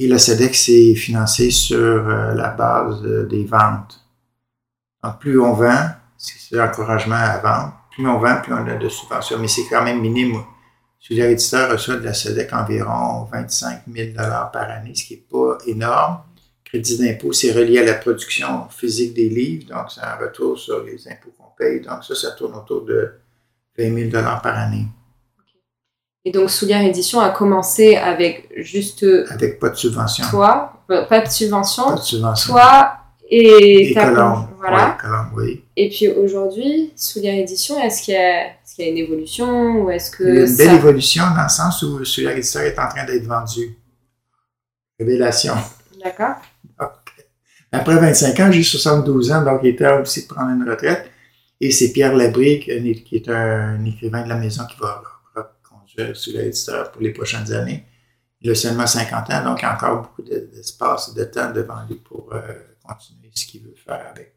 Et 0.00 0.08
la 0.08 0.18
SEDEX 0.18 0.58
c'est 0.58 0.94
financé 0.94 1.50
sur 1.50 1.78
euh, 1.78 2.34
la 2.34 2.50
base 2.50 3.02
des 3.28 3.44
ventes. 3.44 4.03
Donc, 5.04 5.18
plus 5.18 5.38
on 5.38 5.52
vend, 5.52 5.88
c'est 6.16 6.56
l'encouragement 6.56 7.14
à 7.14 7.38
vendre, 7.38 7.74
plus 7.90 8.08
on 8.08 8.18
vend, 8.18 8.40
plus 8.42 8.54
on 8.54 8.66
a 8.66 8.74
de 8.74 8.88
subventions. 8.88 9.38
Mais 9.38 9.48
c'est 9.48 9.66
quand 9.68 9.84
même 9.84 10.00
minime. 10.00 10.42
Sur 10.98 11.22
éditeur 11.22 11.70
reçoit 11.70 11.96
de 11.96 12.04
la 12.04 12.14
SEDEC 12.14 12.50
environ 12.54 13.28
25 13.30 13.82
000 13.86 14.12
par 14.14 14.70
année, 14.70 14.94
ce 14.94 15.04
qui 15.04 15.14
n'est 15.14 15.26
pas 15.30 15.58
énorme 15.66 16.20
crédit 16.74 16.98
d'impôt, 16.98 17.32
c'est 17.32 17.52
relié 17.52 17.78
à 17.78 17.84
la 17.84 17.94
production 17.94 18.68
physique 18.68 19.14
des 19.14 19.28
livres, 19.28 19.68
donc 19.68 19.92
c'est 19.94 20.00
un 20.00 20.16
retour 20.16 20.58
sur 20.58 20.82
les 20.82 21.06
impôts 21.06 21.30
qu'on 21.38 21.52
paye. 21.56 21.80
Donc 21.80 22.02
ça, 22.02 22.16
ça 22.16 22.32
tourne 22.32 22.54
autour 22.54 22.84
de 22.84 23.12
20 23.78 24.10
000 24.10 24.22
par 24.42 24.46
année. 24.46 24.86
Et 26.24 26.32
donc 26.32 26.50
Soulière 26.50 26.82
Édition 26.82 27.20
a 27.20 27.30
commencé 27.30 27.96
avec 27.96 28.50
juste... 28.56 29.06
Avec 29.28 29.60
pas 29.60 29.68
de 29.68 29.76
subvention. 29.76 30.24
Toi, 30.30 30.72
pas 30.88 31.20
de 31.20 31.30
subvention. 31.30 31.84
Pas 31.84 31.94
de 31.94 32.00
subvention. 32.00 32.54
Toi 32.54 33.03
et. 33.30 33.94
Voilà. 34.58 34.98
oui. 35.36 35.62
Et 35.76 35.90
puis 35.90 36.08
aujourd'hui, 36.08 36.92
Soulière 36.96 37.34
Édition, 37.34 37.78
est-ce 37.82 38.02
qu'il 38.02 38.14
y, 38.14 38.16
est 38.16 38.56
y, 38.78 38.82
a 38.82 38.88
une 38.88 38.96
évolution 38.96 39.82
ou 39.82 39.90
est-ce 39.90 40.10
que... 40.10 40.24
Il 40.24 40.34
y 40.34 40.38
a 40.38 40.46
une 40.46 40.56
belle 40.56 40.74
évolution 40.76 41.22
dans 41.36 41.42
le 41.42 41.48
sens 41.50 41.82
où 41.82 42.02
Soulière 42.04 42.36
Édition 42.36 42.60
est 42.60 42.78
en 42.78 42.88
train 42.88 43.04
d'être 43.04 43.26
vendu. 43.26 43.76
Révélation. 44.98 45.54
D'accord. 46.02 46.36
Après 47.72 47.96
25 47.96 48.40
ans, 48.40 48.52
j'ai 48.52 48.62
72 48.62 49.32
ans, 49.32 49.42
donc 49.42 49.60
il 49.64 49.70
était 49.70 49.90
aussi 49.98 50.22
de 50.22 50.32
prendre 50.32 50.50
une 50.50 50.68
retraite. 50.68 51.10
Et 51.60 51.72
c'est 51.72 51.92
Pierre 51.92 52.14
Labrique, 52.14 52.66
qui 53.04 53.16
est 53.16 53.28
un 53.28 53.84
écrivain 53.84 54.22
de 54.22 54.28
la 54.28 54.36
maison 54.36 54.64
qui 54.64 54.78
va 54.80 55.02
conduire 55.68 56.16
sous 56.16 56.30
l'éditeur 56.30 56.92
pour 56.92 57.02
les 57.02 57.10
prochaines 57.10 57.52
années. 57.52 57.84
Il 58.40 58.50
a 58.50 58.54
seulement 58.54 58.86
50 58.86 59.30
ans, 59.30 59.44
donc 59.44 59.62
il 59.62 59.64
a 59.64 59.74
encore 59.74 60.02
beaucoup 60.02 60.22
d'espace 60.22 61.10
et 61.10 61.18
de 61.18 61.24
temps 61.24 61.50
devant 61.50 61.84
lui 61.88 61.96
pour 61.96 62.32
euh, 62.32 62.40
continuer 62.86 63.30
ce 63.34 63.46
qu'il 63.46 63.62
veut 63.62 63.74
faire 63.74 64.06
avec 64.10 64.36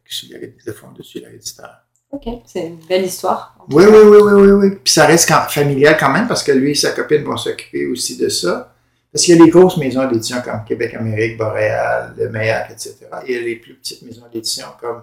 le 0.64 0.72
fond 0.72 0.92
de 0.92 1.02
l'éditeur. 1.28 1.88
OK, 2.10 2.26
c'est 2.46 2.66
une 2.66 2.80
belle 2.86 3.04
histoire. 3.04 3.54
Oui, 3.70 3.84
oui, 3.86 3.98
oui, 4.02 4.18
oui, 4.22 4.32
oui, 4.32 4.50
oui. 4.50 4.70
Puis 4.82 4.92
ça 4.94 5.06
reste 5.06 5.30
familial 5.50 5.96
quand 6.00 6.10
même 6.10 6.26
parce 6.26 6.42
que 6.42 6.52
lui 6.52 6.70
et 6.70 6.74
sa 6.74 6.92
copine 6.92 7.22
vont 7.22 7.36
s'occuper 7.36 7.86
aussi 7.86 8.16
de 8.16 8.28
ça. 8.28 8.74
Parce 9.12 9.24
qu'il 9.24 9.36
y 9.36 9.40
a 9.40 9.44
les 9.44 9.50
grosses 9.50 9.76
maisons 9.76 10.06
d'édition 10.08 10.40
comme 10.42 10.64
Québec 10.64 10.94
Amérique, 10.94 11.36
Boréal, 11.38 12.14
Le 12.16 12.28
Meillac, 12.30 12.70
etc. 12.70 12.96
Et 13.26 13.32
il 13.32 13.34
y 13.34 13.38
a 13.38 13.42
les 13.42 13.56
plus 13.56 13.74
petites 13.74 14.02
maisons 14.02 14.26
d'édition 14.32 14.66
comme, 14.80 15.02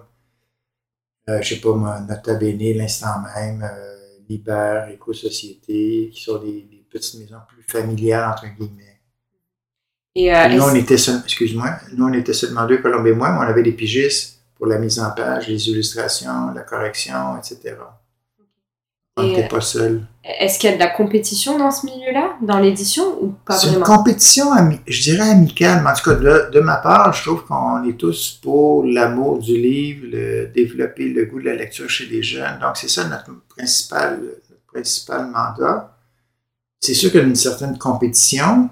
euh, 1.28 1.42
je 1.42 1.54
sais 1.54 1.60
pas 1.60 1.74
moi, 1.74 2.00
Nota 2.00 2.34
Bene, 2.34 2.76
L'Instant 2.76 3.20
même, 3.36 3.62
euh, 3.62 3.96
Liber, 4.28 4.86
Éco-Société, 4.92 6.10
qui 6.12 6.22
sont 6.22 6.38
des, 6.38 6.66
petites 6.88 7.20
maisons 7.20 7.40
plus 7.48 7.62
familiales, 7.62 8.30
entre 8.30 8.46
guillemets. 8.46 8.85
Et, 10.18 10.34
euh, 10.34 10.48
nous, 10.48 10.62
on 10.62 10.74
était, 10.74 10.94
excuse-moi, 10.94 11.72
nous, 11.94 12.06
on 12.06 12.12
était 12.14 12.32
seulement 12.32 12.64
deux, 12.64 12.78
Colombe 12.78 13.06
et 13.06 13.12
moi, 13.12 13.32
mais 13.32 13.38
on 13.38 13.42
avait 13.42 13.62
des 13.62 13.72
pigistes 13.72 14.38
pour 14.56 14.66
la 14.66 14.78
mise 14.78 14.98
en 14.98 15.10
page, 15.10 15.46
les 15.46 15.68
illustrations, 15.68 16.52
la 16.54 16.62
correction, 16.62 17.36
etc. 17.36 17.74
On 19.18 19.22
n'était 19.22 19.46
pas 19.46 19.60
seul. 19.60 20.06
Est-ce 20.24 20.58
qu'il 20.58 20.70
y 20.70 20.72
a 20.72 20.76
de 20.76 20.80
la 20.80 20.88
compétition 20.88 21.58
dans 21.58 21.70
ce 21.70 21.84
milieu-là, 21.84 22.36
dans 22.40 22.58
l'édition, 22.58 23.04
ou 23.20 23.34
pas 23.44 23.56
vraiment? 23.56 23.72
C'est 23.72 23.78
une 23.78 23.84
compétition, 23.84 24.46
je 24.86 25.02
dirais, 25.02 25.28
amicale. 25.28 25.82
Mais 25.84 25.90
en 25.90 25.94
tout 25.94 26.10
cas, 26.10 26.14
de, 26.14 26.60
ma 26.60 26.76
part, 26.76 27.12
je 27.12 27.22
trouve 27.22 27.44
qu'on 27.44 27.86
est 27.86 27.98
tous 27.98 28.40
pour 28.42 28.84
l'amour 28.84 29.38
du 29.38 29.56
livre, 29.56 30.06
le, 30.10 30.46
développer 30.46 31.10
le 31.10 31.26
goût 31.26 31.40
de 31.40 31.44
la 31.44 31.56
lecture 31.56 31.90
chez 31.90 32.06
les 32.06 32.22
jeunes. 32.22 32.58
Donc, 32.62 32.78
c'est 32.78 32.88
ça 32.88 33.04
notre 33.04 33.32
principal, 33.48 34.20
notre 34.22 34.66
principal 34.66 35.26
mandat. 35.26 35.94
C'est 36.80 36.94
sûr 36.94 37.10
qu'il 37.10 37.20
y 37.20 37.24
a 37.24 37.26
une 37.26 37.36
certaine 37.36 37.76
compétition, 37.76 38.70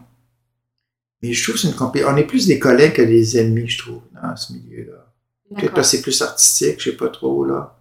mais 1.24 1.32
je 1.32 1.42
trouve 1.42 1.54
que 1.54 1.60
c'est 1.60 1.68
une 1.68 1.74
compétition. 1.74 2.12
On 2.12 2.16
est 2.16 2.24
plus 2.24 2.46
des 2.46 2.58
collègues 2.58 2.94
que 2.94 3.02
des 3.02 3.38
ennemis, 3.38 3.68
je 3.68 3.78
trouve, 3.78 4.02
dans 4.12 4.36
ce 4.36 4.52
milieu-là. 4.52 5.12
Peut-être 5.56 5.74
que 5.74 5.82
c'est 5.82 6.02
plus 6.02 6.20
artistique, 6.20 6.76
je 6.78 6.90
sais 6.90 6.96
pas 6.96 7.08
trop, 7.08 7.44
là 7.44 7.74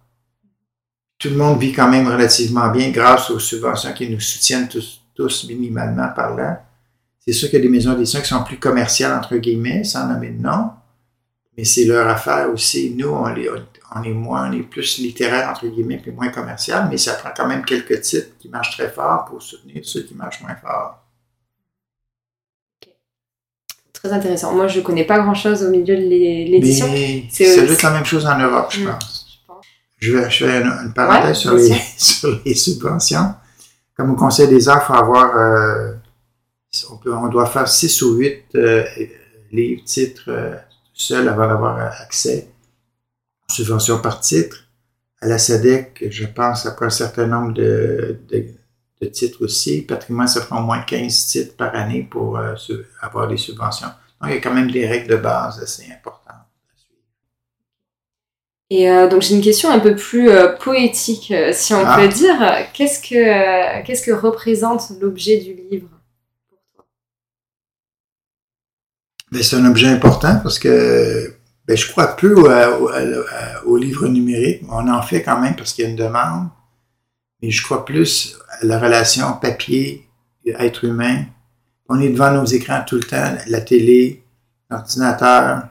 tout 1.18 1.30
le 1.30 1.36
monde 1.36 1.58
vit 1.58 1.72
quand 1.72 1.88
même 1.88 2.06
relativement 2.06 2.68
bien 2.70 2.90
grâce 2.90 3.30
aux 3.30 3.38
subventions 3.38 3.94
qui 3.94 4.10
nous 4.10 4.20
soutiennent 4.20 4.68
tous, 4.68 5.00
tous 5.14 5.48
minimalement 5.48 6.08
parlant. 6.14 6.58
C'est 7.18 7.32
sûr 7.32 7.48
qu'il 7.48 7.60
y 7.60 7.62
a 7.62 7.64
des 7.64 7.70
maisons 7.70 7.94
d'édition 7.94 8.20
qui 8.20 8.28
sont 8.28 8.44
plus 8.44 8.58
commerciales, 8.58 9.16
entre 9.18 9.36
guillemets, 9.36 9.84
sans 9.84 10.06
nommer 10.06 10.28
de 10.30 10.42
nom, 10.42 10.70
mais 11.56 11.64
c'est 11.64 11.86
leur 11.86 12.06
affaire 12.08 12.50
aussi. 12.50 12.94
Nous, 12.94 13.08
on, 13.08 13.24
on 13.24 14.02
est 14.02 14.10
moins, 14.10 14.50
on 14.50 14.52
est 14.52 14.62
plus 14.64 14.98
littéraire, 14.98 15.48
entre 15.48 15.66
guillemets, 15.66 15.96
puis 15.96 16.10
moins 16.10 16.28
commercial, 16.28 16.88
mais 16.90 16.98
ça 16.98 17.14
prend 17.14 17.30
quand 17.34 17.48
même 17.48 17.64
quelques 17.64 18.02
titres 18.02 18.36
qui 18.38 18.50
marchent 18.50 18.76
très 18.76 18.90
fort 18.90 19.24
pour 19.24 19.40
soutenir 19.40 19.80
ceux 19.82 20.02
qui 20.02 20.14
marchent 20.14 20.42
moins 20.42 20.56
fort. 20.56 21.03
Très 24.04 24.12
intéressant. 24.12 24.52
Moi, 24.52 24.66
je 24.66 24.80
ne 24.80 24.84
connais 24.84 25.04
pas 25.04 25.18
grand-chose 25.18 25.62
au 25.62 25.70
milieu 25.70 25.96
de 25.96 26.02
l'édition. 26.02 26.86
C'est 27.30 27.66
juste 27.66 27.82
la 27.82 27.90
même 27.90 28.04
chose 28.04 28.26
en 28.26 28.38
Europe, 28.38 28.66
je 28.68 28.80
mm. 28.80 28.90
pense. 28.90 29.40
Je 29.96 30.12
vais 30.12 30.28
faire 30.28 30.62
une, 30.84 30.92
parenthèse 30.92 31.38
sur, 31.38 31.54
les, 31.54 31.74
sur, 31.96 32.38
les, 32.44 32.54
subventions. 32.54 33.34
Comme 33.96 34.10
au 34.10 34.14
Conseil 34.14 34.48
des 34.48 34.68
arts, 34.68 34.82
il 34.82 34.86
faut 34.88 35.00
avoir, 35.00 35.34
euh, 35.38 35.92
on, 37.06 37.28
doit 37.28 37.46
faire 37.46 37.66
6 37.66 38.02
ou 38.02 38.16
8 38.16 38.44
euh, 38.56 38.84
livres, 39.50 39.82
titres 39.84 40.28
euh, 40.28 40.54
seuls 40.92 41.26
avant 41.26 41.48
d'avoir 41.48 41.78
accès 42.02 42.50
aux 43.48 43.54
subvention 43.54 44.00
par 44.00 44.20
titre. 44.20 44.68
À 45.22 45.28
la 45.28 45.38
SADEC, 45.38 46.04
je 46.10 46.26
pense, 46.26 46.66
après 46.66 46.84
un 46.84 46.90
certain 46.90 47.26
nombre 47.26 47.54
de, 47.54 48.18
de, 48.28 48.44
titres 49.10 49.44
aussi. 49.44 49.82
Patrimoine, 49.82 50.28
ça 50.28 50.40
prend 50.40 50.60
au 50.60 50.64
moins 50.64 50.80
15 50.80 51.26
titres 51.26 51.56
par 51.56 51.74
année 51.74 52.02
pour 52.02 52.38
euh, 52.38 52.54
avoir 53.00 53.28
des 53.28 53.36
subventions. 53.36 53.88
Donc, 54.20 54.30
il 54.30 54.34
y 54.34 54.38
a 54.38 54.40
quand 54.40 54.54
même 54.54 54.70
des 54.70 54.86
règles 54.86 55.08
de 55.08 55.16
base 55.16 55.60
assez 55.62 55.84
importantes. 55.84 56.20
Et 58.70 58.90
euh, 58.90 59.08
donc 59.08 59.20
j'ai 59.20 59.34
une 59.34 59.42
question 59.42 59.70
un 59.70 59.78
peu 59.78 59.94
plus 59.94 60.30
euh, 60.30 60.56
poétique, 60.56 61.32
si 61.52 61.74
on 61.74 61.84
ah. 61.84 61.96
peut 61.96 62.08
dire. 62.08 62.36
Qu'est-ce 62.72 63.00
que, 63.00 63.82
qu'est-ce 63.84 64.02
que 64.02 64.12
représente 64.12 64.90
l'objet 65.00 65.38
du 65.38 65.54
livre 65.70 65.88
pour 66.48 66.58
toi? 66.74 66.86
Ben, 69.30 69.42
C'est 69.42 69.56
un 69.56 69.66
objet 69.66 69.88
important 69.88 70.40
parce 70.42 70.58
que 70.58 71.34
ben, 71.66 71.76
je 71.76 71.90
crois 71.90 72.16
peu 72.16 72.34
au, 73.66 73.76
livre 73.76 74.08
numérique. 74.08 74.62
On 74.70 74.88
en 74.88 75.02
fait 75.02 75.22
quand 75.22 75.38
même 75.38 75.56
parce 75.56 75.72
qu'il 75.74 75.84
y 75.84 75.86
a 75.86 75.90
une 75.90 75.96
demande. 75.96 76.48
Mais 77.44 77.50
je 77.50 77.62
crois 77.62 77.84
plus 77.84 78.38
à 78.60 78.64
la 78.64 78.78
relation 78.78 79.34
papier-être 79.34 80.84
humain. 80.84 81.24
On 81.88 82.00
est 82.00 82.08
devant 82.08 82.32
nos 82.32 82.46
écrans 82.46 82.82
tout 82.86 82.96
le 82.96 83.02
temps, 83.02 83.34
la 83.46 83.60
télé, 83.60 84.24
l'ordinateur, 84.70 85.68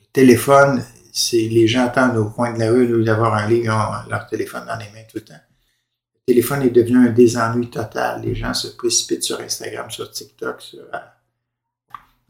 le 0.00 0.06
téléphone. 0.12 0.84
C'est, 1.12 1.48
les 1.48 1.66
gens 1.66 1.86
attendent 1.86 2.16
au 2.16 2.26
coin 2.26 2.52
de 2.52 2.60
la 2.60 2.70
rue 2.70 3.02
d'avoir 3.02 3.34
un 3.34 3.48
livre, 3.48 3.64
ils 3.64 3.70
ont 3.70 4.10
leur 4.10 4.28
téléphone 4.28 4.64
dans 4.66 4.76
les 4.76 4.84
mains 4.84 5.04
tout 5.10 5.16
le 5.16 5.24
temps. 5.24 5.34
Le 6.14 6.32
téléphone 6.32 6.62
est 6.62 6.70
devenu 6.70 7.08
un 7.08 7.10
désennui 7.10 7.68
total. 7.68 8.22
Les 8.22 8.36
gens 8.36 8.54
se 8.54 8.68
précipitent 8.68 9.24
sur 9.24 9.40
Instagram, 9.40 9.90
sur 9.90 10.08
TikTok, 10.08 10.60
sur 10.60 10.78
euh, 10.78 10.98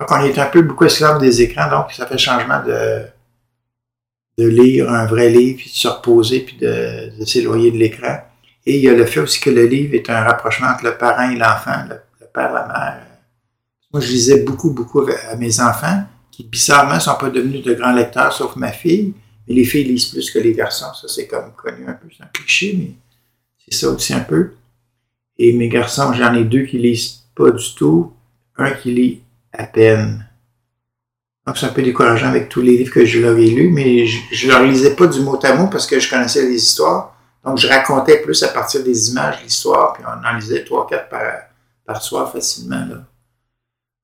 donc, 0.00 0.10
on 0.12 0.24
est 0.24 0.38
un 0.38 0.46
peu 0.46 0.62
beaucoup 0.62 0.86
esclave 0.86 1.20
des 1.20 1.42
écrans, 1.42 1.68
donc 1.68 1.92
ça 1.92 2.06
fait 2.06 2.16
changement 2.16 2.64
de, 2.64 3.04
de 4.38 4.48
lire 4.48 4.90
un 4.90 5.04
vrai 5.04 5.28
livre, 5.28 5.58
puis 5.58 5.68
de 5.68 5.74
se 5.74 5.88
reposer, 5.88 6.40
puis 6.40 6.56
de, 6.56 7.12
s'éloigner 7.26 7.70
de 7.70 7.76
l'écran. 7.76 8.18
Et 8.70 8.76
il 8.76 8.82
y 8.82 8.88
a 8.88 8.94
le 8.94 9.04
fait 9.04 9.18
aussi 9.18 9.40
que 9.40 9.50
le 9.50 9.66
livre 9.66 9.96
est 9.96 10.08
un 10.10 10.22
rapprochement 10.22 10.68
entre 10.68 10.84
le 10.84 10.96
parent 10.96 11.28
et 11.28 11.34
l'enfant, 11.34 11.86
le, 11.88 11.96
père 12.32 12.52
la 12.52 12.68
mère. 12.68 13.02
Moi, 13.92 14.00
je 14.00 14.12
lisais 14.12 14.44
beaucoup, 14.44 14.70
beaucoup 14.70 15.04
à 15.28 15.34
mes 15.34 15.58
enfants, 15.58 16.04
qui 16.30 16.44
bizarrement 16.44 16.94
ne 16.94 17.00
sont 17.00 17.16
pas 17.16 17.30
devenus 17.30 17.64
de 17.64 17.74
grands 17.74 17.90
lecteurs, 17.90 18.32
sauf 18.32 18.54
ma 18.54 18.70
fille. 18.70 19.12
Mais 19.48 19.54
les 19.54 19.64
filles 19.64 19.82
lisent 19.82 20.04
plus 20.04 20.30
que 20.30 20.38
les 20.38 20.52
garçons. 20.52 20.94
Ça, 20.94 21.08
c'est 21.08 21.26
comme 21.26 21.52
connu 21.56 21.84
un 21.88 21.94
peu, 21.94 22.06
c'est 22.16 22.22
un 22.22 22.28
cliché, 22.32 22.76
mais 22.78 22.92
c'est 23.58 23.76
ça 23.76 23.90
aussi 23.90 24.14
un 24.14 24.20
peu. 24.20 24.52
Et 25.36 25.52
mes 25.52 25.68
garçons, 25.68 26.12
j'en 26.12 26.32
ai 26.34 26.44
deux 26.44 26.62
qui 26.62 26.78
lisent 26.78 27.24
pas 27.34 27.50
du 27.50 27.74
tout. 27.74 28.12
Un 28.56 28.70
qui 28.70 28.92
lit 28.92 29.22
à 29.52 29.64
peine. 29.64 30.24
Donc, 31.44 31.58
c'est 31.58 31.66
un 31.66 31.70
peu 31.70 31.82
décourageant 31.82 32.28
avec 32.28 32.48
tous 32.48 32.62
les 32.62 32.78
livres 32.78 32.92
que 32.92 33.04
je 33.04 33.18
leur 33.18 33.36
ai 33.36 33.50
lus, 33.50 33.70
mais 33.70 34.06
je 34.06 34.46
ne 34.46 34.52
leur 34.52 34.62
lisais 34.62 34.94
pas 34.94 35.08
du 35.08 35.18
mot 35.22 35.40
à 35.42 35.56
mot 35.56 35.66
parce 35.66 35.88
que 35.88 35.98
je 35.98 36.08
connaissais 36.08 36.46
les 36.46 36.54
histoires. 36.54 37.16
Donc, 37.44 37.58
je 37.58 37.68
racontais 37.68 38.20
plus 38.20 38.42
à 38.42 38.48
partir 38.48 38.82
des 38.84 39.10
images 39.10 39.42
l'histoire, 39.42 39.94
puis 39.94 40.04
on 40.06 40.26
en 40.26 40.34
lisait 40.34 40.64
trois, 40.64 40.86
quatre 40.86 41.08
par, 41.08 41.22
par 41.84 42.02
soir 42.02 42.30
facilement. 42.30 42.84
Là. 42.86 43.04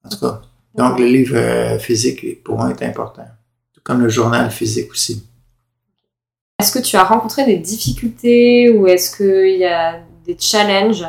En 0.05 0.09
tout 0.09 0.21
cas, 0.21 0.41
donc 0.75 0.99
le 0.99 1.07
livre 1.07 1.37
euh, 1.37 1.79
physique, 1.79 2.43
pour 2.45 2.57
moi, 2.57 2.71
est 2.71 2.83
important. 2.83 3.27
Tout 3.73 3.81
comme 3.83 4.03
le 4.03 4.09
journal 4.09 4.51
physique 4.51 4.91
aussi. 4.91 5.27
Est-ce 6.61 6.73
que 6.73 6.79
tu 6.79 6.97
as 6.97 7.05
rencontré 7.05 7.45
des 7.45 7.57
difficultés 7.57 8.71
ou 8.71 8.87
est-ce 8.87 9.17
qu'il 9.17 9.59
y 9.59 9.65
a 9.65 10.01
des 10.25 10.37
challenges 10.39 11.07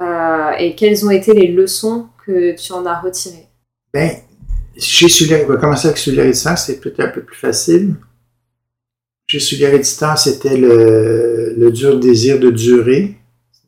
euh, 0.00 0.50
et 0.58 0.74
quelles 0.74 1.04
ont 1.06 1.10
été 1.10 1.32
les 1.32 1.48
leçons 1.48 2.08
que 2.26 2.54
tu 2.54 2.72
en 2.72 2.84
as 2.84 3.00
retirées? 3.00 3.48
Ben, 3.92 4.10
chez 4.76 5.08
Sulier, 5.08 5.44
on 5.44 5.48
va 5.48 5.56
commencer 5.56 5.88
avec 5.88 5.98
Sulier 5.98 6.32
c'est 6.34 6.80
peut-être 6.80 7.00
un 7.00 7.08
peu 7.08 7.22
plus 7.22 7.36
facile. 7.36 7.94
Chez 9.28 9.40
Sulier 9.40 9.82
c'était 9.82 10.56
le, 10.56 11.54
le, 11.56 11.72
dur 11.72 11.98
désir 11.98 12.38
de 12.38 12.50
durer, 12.50 13.16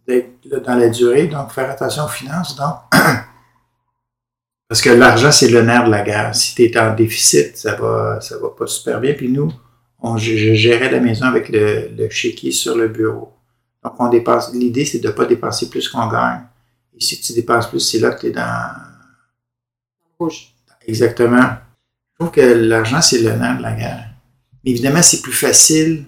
d'être 0.06 0.62
dans 0.64 0.76
la 0.76 0.88
durée, 0.88 1.26
donc 1.26 1.50
faire 1.50 1.68
attention 1.70 2.04
aux 2.04 2.08
finances. 2.08 2.54
Donc, 2.54 2.76
parce 4.68 4.80
que 4.80 4.90
l'argent, 4.90 5.32
c'est 5.32 5.48
le 5.48 5.62
nerf 5.62 5.86
de 5.86 5.90
la 5.90 6.02
guerre. 6.02 6.34
Si 6.34 6.54
tu 6.54 6.62
es 6.62 6.78
en 6.78 6.94
déficit, 6.94 7.56
ça 7.56 7.74
va, 7.74 8.20
ça 8.20 8.38
va 8.38 8.50
pas 8.56 8.68
super 8.68 9.00
bien. 9.00 9.14
Puis 9.14 9.28
nous, 9.28 9.52
on, 10.00 10.16
je, 10.16 10.54
gérais 10.54 10.92
la 10.92 11.00
maison 11.00 11.26
avec 11.26 11.48
le, 11.48 11.88
le 11.96 12.08
chéquier 12.08 12.52
sur 12.52 12.76
le 12.76 12.86
bureau. 12.86 13.32
Donc, 13.82 13.94
on 13.98 14.08
dépense. 14.08 14.54
L'idée, 14.54 14.84
c'est 14.84 15.00
de 15.00 15.08
ne 15.08 15.12
pas 15.12 15.24
dépenser 15.24 15.68
plus 15.68 15.88
qu'on 15.88 16.06
gagne. 16.06 16.42
Et 16.96 17.00
si 17.00 17.20
tu 17.20 17.32
dépenses 17.32 17.68
plus, 17.68 17.80
c'est 17.80 17.98
là 17.98 18.12
que 18.12 18.20
tu 18.20 18.26
es 18.28 18.30
dans, 18.30 18.74
rouge. 20.18 20.54
Exactement. 20.86 21.50
Je 22.12 22.24
trouve 22.24 22.30
que 22.30 22.40
l'argent, 22.40 23.02
c'est 23.02 23.18
le 23.18 23.32
nerf 23.32 23.58
de 23.58 23.62
la 23.62 23.72
guerre. 23.72 24.07
Évidemment, 24.68 25.00
c'est 25.00 25.22
plus 25.22 25.32
facile 25.32 26.04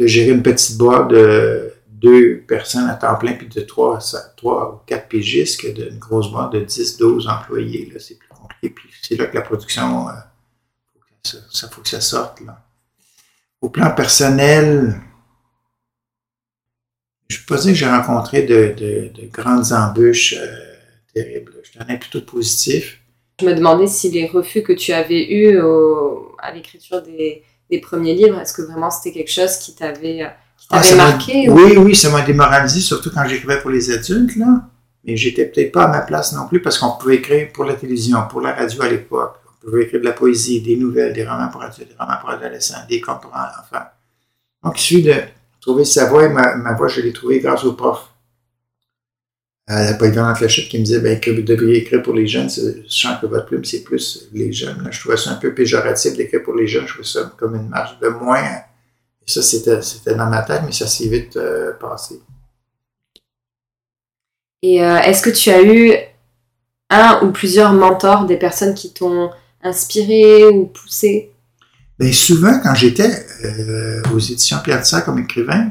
de 0.00 0.06
gérer 0.06 0.30
une 0.30 0.42
petite 0.42 0.78
boîte 0.78 1.08
de 1.08 1.74
deux 1.86 2.38
personnes 2.48 2.88
à 2.88 2.94
temps 2.94 3.14
plein 3.16 3.34
puis 3.34 3.46
de 3.46 3.60
trois, 3.60 3.98
trois 4.38 4.74
ou 4.74 4.86
quatre 4.86 5.06
pigistes 5.06 5.60
que 5.60 5.68
d'une 5.68 5.98
grosse 5.98 6.32
boîte 6.32 6.54
de 6.54 6.60
10, 6.60 6.96
12 6.96 7.28
employés. 7.28 7.92
C'est 7.98 8.18
plus 8.18 8.28
compliqué. 8.28 8.70
Puis 8.70 8.88
c'est 9.02 9.16
là 9.16 9.26
que 9.26 9.34
la 9.34 9.42
production, 9.42 10.08
euh, 10.08 10.12
ça, 11.50 11.68
faut 11.68 11.82
que 11.82 11.90
ça 11.90 12.00
sorte. 12.00 12.40
Au 13.60 13.68
plan 13.68 13.94
personnel, 13.94 14.98
je 17.28 17.36
ne 17.36 17.40
peux 17.42 17.54
pas 17.54 17.60
dire 17.60 17.72
que 17.72 17.78
j'ai 17.78 17.86
rencontré 17.86 18.44
de, 18.44 19.12
grandes 19.26 19.72
embûches. 19.72 20.36
Euh, 20.38 20.74
terrible. 21.12 21.52
Je 21.64 21.78
tenais 21.78 21.98
plutôt 21.98 22.22
positif. 22.22 23.01
Je 23.40 23.46
me 23.46 23.54
demandais 23.54 23.86
si 23.86 24.10
les 24.10 24.26
refus 24.26 24.62
que 24.62 24.72
tu 24.72 24.92
avais 24.92 25.32
eus 25.32 25.58
à 26.38 26.52
l'écriture 26.52 27.02
des, 27.02 27.44
premiers 27.80 28.14
livres, 28.14 28.38
est-ce 28.38 28.52
que 28.52 28.62
vraiment 28.62 28.90
c'était 28.90 29.12
quelque 29.12 29.30
chose 29.30 29.56
qui 29.56 29.74
t'avait 29.74 30.30
ah, 30.70 30.94
marqué 30.94 31.48
Oui, 31.48 31.76
oui, 31.76 31.96
ça 31.96 32.10
m'a 32.10 32.22
démoralisé, 32.22 32.80
surtout 32.80 33.10
quand 33.10 33.26
j'écrivais 33.26 33.60
pour 33.60 33.70
les 33.70 33.90
adultes. 33.90 34.36
Là. 34.36 34.68
Mais 35.04 35.16
j'étais 35.16 35.46
peut-être 35.46 35.72
pas 35.72 35.84
à 35.84 35.88
ma 35.88 36.00
place 36.00 36.32
non 36.32 36.46
plus 36.46 36.62
parce 36.62 36.78
qu'on 36.78 36.92
pouvait 36.92 37.16
écrire 37.16 37.48
pour 37.52 37.64
la 37.64 37.74
télévision, 37.74 38.18
pour 38.30 38.40
la 38.40 38.52
radio 38.52 38.82
à 38.82 38.88
l'époque. 38.88 39.36
On 39.46 39.66
pouvait 39.66 39.84
écrire 39.84 40.00
de 40.00 40.04
la 40.04 40.12
poésie, 40.12 40.60
des 40.60 40.76
nouvelles, 40.76 41.12
des 41.12 41.24
romans 41.24 41.48
pour 41.48 41.62
adultes, 41.62 41.88
des 41.88 41.96
romans 41.98 42.18
pour 42.20 42.30
adolescents, 42.30 42.84
des 42.88 43.00
contes 43.00 43.22
pour 43.22 43.32
enfants. 43.32 43.86
Donc, 44.62 44.78
il 44.78 44.82
suffit 44.82 45.02
de 45.02 45.14
trouver 45.60 45.84
sa 45.84 46.08
voix 46.08 46.24
et 46.24 46.28
ma, 46.28 46.54
ma 46.56 46.74
voix, 46.74 46.88
je 46.88 47.00
l'ai 47.00 47.12
trouvée 47.12 47.40
grâce 47.40 47.64
au 47.64 47.72
prof 47.72 48.11
à 49.66 49.84
la 49.84 49.94
polyvalente 49.94 50.40
La 50.40 50.48
Chute 50.48 50.68
qui 50.68 50.78
me 50.78 50.84
disait 50.84 51.00
ben, 51.00 51.20
que 51.20 51.30
vous 51.30 51.42
devriez 51.42 51.78
écrire 51.78 52.02
pour 52.02 52.14
les 52.14 52.26
jeunes, 52.26 52.48
sachant 52.48 53.18
que 53.20 53.26
votre 53.26 53.46
plume, 53.46 53.64
c'est 53.64 53.82
plus 53.82 54.28
les 54.32 54.52
jeunes. 54.52 54.88
Je 54.90 55.00
trouvais 55.00 55.16
ça 55.16 55.30
un 55.30 55.36
peu 55.36 55.54
péjoratif 55.54 56.16
d'écrire 56.16 56.42
pour 56.42 56.54
les 56.54 56.66
jeunes. 56.66 56.86
Je 56.86 56.94
trouvais 56.94 57.08
ça 57.08 57.32
comme 57.36 57.54
une 57.54 57.68
marge 57.68 57.98
de 58.00 58.08
moins. 58.08 58.42
Et 59.26 59.30
ça, 59.30 59.42
c'était, 59.42 60.14
dans 60.14 60.28
ma 60.28 60.42
tête, 60.42 60.62
mais 60.66 60.72
ça 60.72 60.86
s'est 60.86 61.08
vite 61.08 61.36
euh, 61.36 61.72
passé. 61.74 62.20
Et 64.62 64.82
euh, 64.82 64.98
est-ce 64.98 65.22
que 65.22 65.30
tu 65.30 65.50
as 65.50 65.62
eu 65.62 65.92
un 66.90 67.20
ou 67.22 67.30
plusieurs 67.30 67.72
mentors, 67.72 68.26
des 68.26 68.36
personnes 68.36 68.74
qui 68.74 68.92
t'ont 68.92 69.30
inspiré 69.62 70.46
ou 70.46 70.66
poussé? 70.66 71.32
Bien, 71.98 72.12
souvent, 72.12 72.60
quand 72.62 72.74
j'étais 72.74 73.10
euh, 73.44 74.02
aux 74.12 74.18
éditions 74.18 74.58
Pierre 74.62 74.82
comme 75.04 75.20
écrivain, 75.20 75.70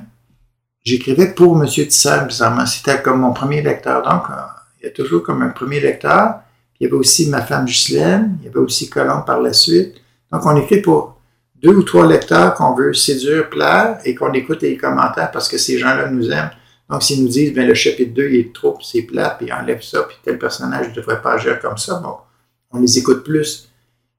j'écrivais 0.83 1.33
pour 1.33 1.61
M. 1.61 1.67
Tissel, 1.67 2.27
bizarrement. 2.27 2.65
C'était 2.65 3.01
comme 3.01 3.21
mon 3.21 3.33
premier 3.33 3.61
lecteur. 3.61 4.01
Donc, 4.03 4.29
euh, 4.29 4.41
il 4.79 4.85
y 4.85 4.87
a 4.87 4.91
toujours 4.91 5.23
comme 5.23 5.41
un 5.41 5.49
premier 5.49 5.79
lecteur. 5.79 6.35
il 6.79 6.85
y 6.85 6.87
avait 6.87 6.97
aussi 6.97 7.29
ma 7.29 7.41
femme 7.41 7.65
Ghislaine. 7.65 8.37
Il 8.41 8.45
y 8.45 8.49
avait 8.49 8.59
aussi 8.59 8.89
Colombe 8.89 9.25
par 9.25 9.39
la 9.39 9.53
suite. 9.53 9.95
Donc, 10.31 10.45
on 10.45 10.55
écrit 10.55 10.81
pour 10.81 11.19
deux 11.61 11.75
ou 11.75 11.83
trois 11.83 12.07
lecteurs 12.07 12.55
qu'on 12.55 12.73
veut 12.73 12.93
séduire, 12.93 13.49
plaire 13.49 13.99
et 14.03 14.15
qu'on 14.15 14.31
écoute 14.33 14.61
les 14.63 14.77
commentaires 14.77 15.29
parce 15.31 15.47
que 15.47 15.57
ces 15.57 15.77
gens-là 15.77 16.09
nous 16.09 16.31
aiment. 16.31 16.49
Donc, 16.89 17.03
s'ils 17.03 17.23
nous 17.23 17.29
disent, 17.29 17.53
ben, 17.53 17.67
le 17.67 17.73
chapitre 17.73 18.13
2, 18.13 18.29
il 18.29 18.39
est 18.39 18.53
trop, 18.53 18.77
c'est 18.81 19.03
plat, 19.03 19.35
puis 19.39 19.51
enlève 19.51 19.81
ça, 19.81 20.03
puis 20.03 20.17
tel 20.23 20.37
personnage 20.37 20.89
ne 20.89 20.93
devrait 20.93 21.21
pas 21.21 21.33
agir 21.33 21.59
comme 21.59 21.77
ça, 21.77 22.01
bon, 22.03 22.15
on 22.71 22.81
les 22.81 22.97
écoute 22.97 23.23
plus. 23.23 23.69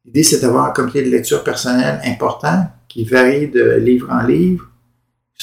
L'idée, 0.06 0.22
c'est 0.22 0.40
d'avoir 0.40 0.64
un 0.64 0.70
comité 0.70 1.02
de 1.02 1.10
lecture 1.10 1.44
personnel 1.44 2.00
important 2.04 2.66
qui 2.88 3.04
varie 3.04 3.48
de 3.48 3.72
livre 3.72 4.08
en 4.10 4.22
livre 4.22 4.71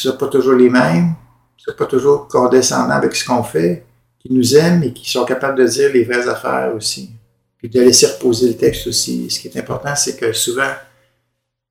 ne 0.08 0.12
sont 0.12 0.18
pas 0.18 0.28
toujours 0.28 0.56
les 0.56 0.70
mêmes, 0.70 1.08
ne 1.08 1.72
sont 1.72 1.78
pas 1.78 1.86
toujours 1.86 2.28
condescendants 2.28 2.92
avec 2.92 3.16
ce 3.16 3.26
qu'on 3.26 3.44
fait, 3.44 3.86
qui 4.20 4.34
nous 4.34 4.56
aiment 4.56 4.84
et 4.84 4.94
qui 4.94 5.10
sont 5.10 5.26
capables 5.26 5.58
de 5.58 5.66
dire 5.66 5.92
les 5.94 6.04
vraies 6.04 6.28
affaires 6.28 6.74
aussi. 6.76 7.12
Puis 7.58 7.70
de 7.70 7.82
laisser 7.82 8.08
reposer 8.08 8.48
le 8.48 8.56
texte 8.56 8.88
aussi. 8.88 9.30
Ce 9.30 9.40
qui 9.40 9.48
est 9.48 9.58
important, 9.58 9.96
c'est 9.96 10.18
que 10.18 10.32
souvent, 10.32 10.72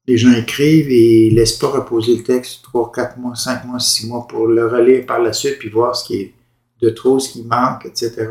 les 0.06 0.16
gens 0.16 0.32
écrivent 0.32 0.90
et 0.90 1.30
ne 1.30 1.36
laissent 1.36 1.58
pas 1.58 1.68
reposer 1.68 2.16
le 2.16 2.22
texte 2.22 2.62
3, 2.62 2.92
4 2.92 3.18
mois, 3.18 3.34
5 3.34 3.64
mois, 3.64 3.78
6 3.78 4.06
mois 4.06 4.26
pour 4.26 4.46
le 4.46 4.66
relire 4.66 5.06
par 5.06 5.20
la 5.20 5.32
suite 5.32 5.58
puis 5.58 5.68
voir 5.68 5.94
ce 5.94 6.04
qui 6.06 6.16
est 6.16 6.34
de 6.80 6.90
trop, 6.90 7.18
ce 7.18 7.30
qui 7.30 7.42
manque, 7.42 7.86
etc. 7.86 8.28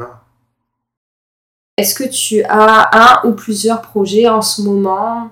Est-ce 1.77 1.93
que 1.93 2.09
tu 2.09 2.43
as 2.43 3.21
un 3.23 3.27
ou 3.29 3.33
plusieurs 3.33 3.81
projets 3.81 4.27
en 4.27 4.41
ce 4.41 4.63
moment 4.63 5.29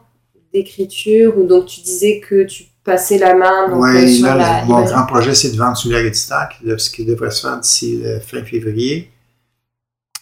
d'écriture 0.54 1.38
ou 1.38 1.44
donc 1.44 1.66
tu 1.66 1.82
disais 1.82 2.20
que 2.20 2.44
tu 2.44 2.66
passer 2.86 3.18
la 3.18 3.34
main 3.34 3.70
donc, 3.70 4.08
sur 4.08 4.34
la, 4.36 4.64
mon 4.64 4.86
grand 4.86 5.06
projet, 5.06 5.36
c'est 5.36 5.52
de 5.52 5.58
vendre 5.58 5.76
sur 5.76 5.98
Éditeur, 5.98 6.50
ce 6.78 6.90
qui 6.90 7.04
devrait 7.04 7.32
se 7.32 7.42
faire 7.42 7.60
d'ici 7.60 8.02
fin 8.26 8.44
février. 8.46 9.12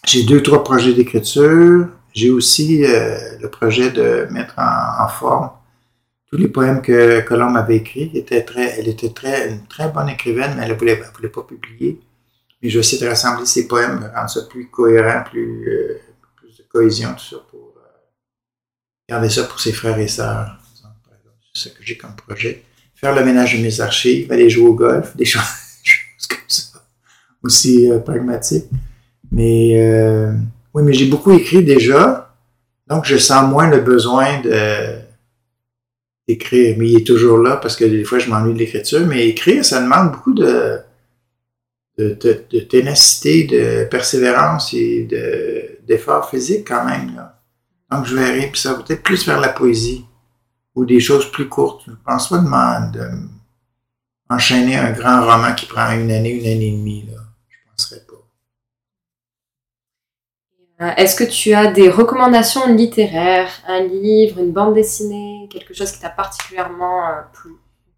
J'ai 0.06 0.24
deux, 0.24 0.42
trois 0.42 0.62
projets 0.62 0.92
d'écriture. 0.92 1.88
J'ai 2.12 2.30
aussi 2.30 2.84
euh, 2.84 3.38
le 3.40 3.48
projet 3.48 3.90
de 3.90 4.28
mettre 4.30 4.54
en, 4.58 5.08
forme 5.08 5.50
tous 6.30 6.36
les 6.36 6.48
poèmes 6.48 6.82
que 6.82 7.20
Colombe 7.20 7.56
avait 7.56 7.76
écrits. 7.76 8.10
Était 8.14 8.44
très, 8.44 8.78
elle 8.78 8.88
était 8.88 9.12
très, 9.12 9.50
une 9.50 9.66
très 9.66 9.88
bonne 9.88 10.08
écrivaine, 10.08 10.54
mais 10.56 10.64
elle 10.64 10.72
ne 10.72 10.76
voulait, 10.78 11.02
voulait, 11.16 11.28
pas 11.28 11.42
publier. 11.42 12.00
Mais 12.62 12.68
je 12.68 12.74
vais 12.74 12.80
essayer 12.80 13.02
de 13.02 13.08
rassembler 13.08 13.46
ses 13.46 13.66
poèmes, 13.66 14.10
rendre 14.14 14.30
ça 14.30 14.42
plus 14.42 14.68
cohérent, 14.68 15.24
plus, 15.28 15.68
euh, 15.68 16.00
plus 16.36 16.56
de 16.56 16.64
cohésion, 16.68 17.14
tout 17.14 17.36
ça, 17.36 17.42
pour 17.50 17.74
euh, 17.76 17.88
garder 19.08 19.28
ça 19.28 19.44
pour 19.44 19.58
ses 19.58 19.72
frères 19.72 19.98
et 19.98 20.08
sœurs. 20.08 20.58
Ce 21.54 21.68
que 21.68 21.82
j'ai 21.82 21.96
comme 21.96 22.16
projet. 22.16 22.64
Faire 22.96 23.14
le 23.14 23.24
ménage 23.24 23.56
de 23.56 23.62
mes 23.62 23.80
archives, 23.80 24.30
aller 24.32 24.50
jouer 24.50 24.68
au 24.68 24.74
golf, 24.74 25.16
des 25.16 25.24
choses, 25.24 25.42
comme 26.28 26.38
ça. 26.48 26.82
Aussi 27.44 27.90
euh, 27.90 28.00
pragmatique. 28.00 28.64
Mais 29.30 29.80
euh, 29.80 30.32
oui, 30.74 30.82
mais 30.82 30.92
j'ai 30.92 31.06
beaucoup 31.06 31.32
écrit 31.32 31.62
déjà. 31.62 32.34
Donc, 32.88 33.04
je 33.04 33.16
sens 33.16 33.48
moins 33.48 33.70
le 33.70 33.80
besoin 33.80 34.42
d'écrire. 36.26 36.76
Mais 36.76 36.88
il 36.90 36.96
est 36.98 37.06
toujours 37.06 37.38
là 37.38 37.56
parce 37.56 37.76
que 37.76 37.84
des 37.84 38.02
fois, 38.02 38.18
je 38.18 38.28
m'ennuie 38.28 38.54
de 38.54 38.58
l'écriture. 38.58 39.06
Mais 39.06 39.28
écrire, 39.28 39.64
ça 39.64 39.80
demande 39.80 40.10
beaucoup 40.10 40.34
de, 40.34 40.80
de, 41.98 42.60
ténacité, 42.68 43.44
de 43.44 43.84
persévérance 43.84 44.74
et 44.74 45.08
d'effort 45.86 46.28
physique 46.28 46.66
quand 46.66 46.84
même. 46.84 47.12
Donc, 47.92 48.06
je 48.06 48.16
verrai, 48.16 48.48
puis 48.50 48.60
ça 48.60 48.72
va 48.72 48.82
peut-être 48.82 49.02
plus 49.02 49.24
vers 49.24 49.38
la 49.40 49.50
poésie 49.50 50.04
ou 50.74 50.84
des 50.84 51.00
choses 51.00 51.30
plus 51.30 51.48
courtes. 51.48 51.82
Je 51.86 51.92
ne 51.92 51.96
pense 51.96 52.28
pas 52.28 52.38
de, 52.38 52.98
de 52.98 53.10
enchaîner 54.28 54.76
un 54.76 54.92
grand 54.92 55.20
roman 55.20 55.54
qui 55.54 55.66
prend 55.66 55.92
une 55.92 56.10
année, 56.10 56.30
une 56.30 56.46
année 56.46 56.68
et 56.68 56.72
demie. 56.72 57.04
Là. 57.06 57.18
Je 57.48 57.56
ne 57.56 57.70
penserais 57.70 58.00
pas. 58.06 58.14
Euh, 60.84 60.90
est-ce 60.96 61.14
que 61.14 61.24
tu 61.24 61.52
as 61.52 61.70
des 61.70 61.88
recommandations 61.88 62.74
littéraires, 62.74 63.50
un 63.68 63.84
livre, 63.84 64.40
une 64.40 64.52
bande 64.52 64.74
dessinée, 64.74 65.48
quelque 65.50 65.72
chose 65.72 65.92
qui 65.92 66.00
t'a 66.00 66.10
particulièrement 66.10 67.08
euh, 67.08 67.22
plu? 67.32 67.52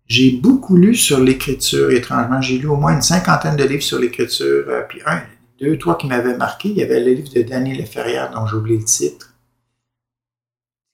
J'ai 0.06 0.32
beaucoup 0.32 0.76
lu 0.76 0.94
sur 0.94 1.18
l'écriture, 1.18 1.90
étrangement. 1.90 2.40
J'ai 2.40 2.58
lu 2.58 2.68
au 2.68 2.76
moins 2.76 2.94
une 2.94 3.02
cinquantaine 3.02 3.56
de 3.56 3.64
livres 3.64 3.82
sur 3.82 3.98
l'écriture. 3.98 4.66
Euh, 4.68 4.82
puis 4.88 5.00
un, 5.06 5.22
deux, 5.58 5.78
trois 5.78 5.96
qui 5.96 6.06
m'avaient 6.06 6.36
marqué. 6.36 6.68
Il 6.68 6.76
y 6.76 6.82
avait 6.82 7.00
le 7.00 7.12
livre 7.12 7.32
de 7.32 7.42
Daniel 7.42 7.78
Leferrière, 7.78 8.30
dont 8.30 8.46
j'ai 8.46 8.56
oublié 8.56 8.78
le 8.78 8.84
titre, 8.84 9.34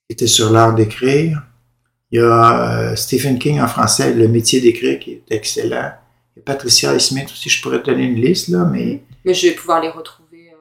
qui 0.07 0.13
était 0.13 0.27
sur 0.27 0.51
l'art 0.51 0.73
d'écrire. 0.73 1.43
Il 2.13 2.19
y 2.19 2.21
a 2.21 2.95
Stephen 2.95 3.39
King 3.39 3.59
en 3.59 3.67
français, 3.67 4.13
Le 4.13 4.27
métier 4.27 4.61
d'écrire, 4.61 4.99
qui 4.99 5.13
est 5.13 5.23
excellent. 5.31 5.93
Il 6.35 6.39
y 6.39 6.41
a 6.41 6.43
Patricia 6.45 6.97
Smith 6.99 7.25
aussi, 7.31 7.49
je 7.49 7.59
pourrais 7.59 7.81
te 7.81 7.89
donner 7.89 8.03
une 8.03 8.21
liste, 8.21 8.49
là, 8.49 8.65
mais... 8.71 9.01
Mais 9.25 9.33
je 9.33 9.47
vais 9.47 9.53
pouvoir 9.55 9.81
les 9.81 9.89
retrouver. 9.89 10.51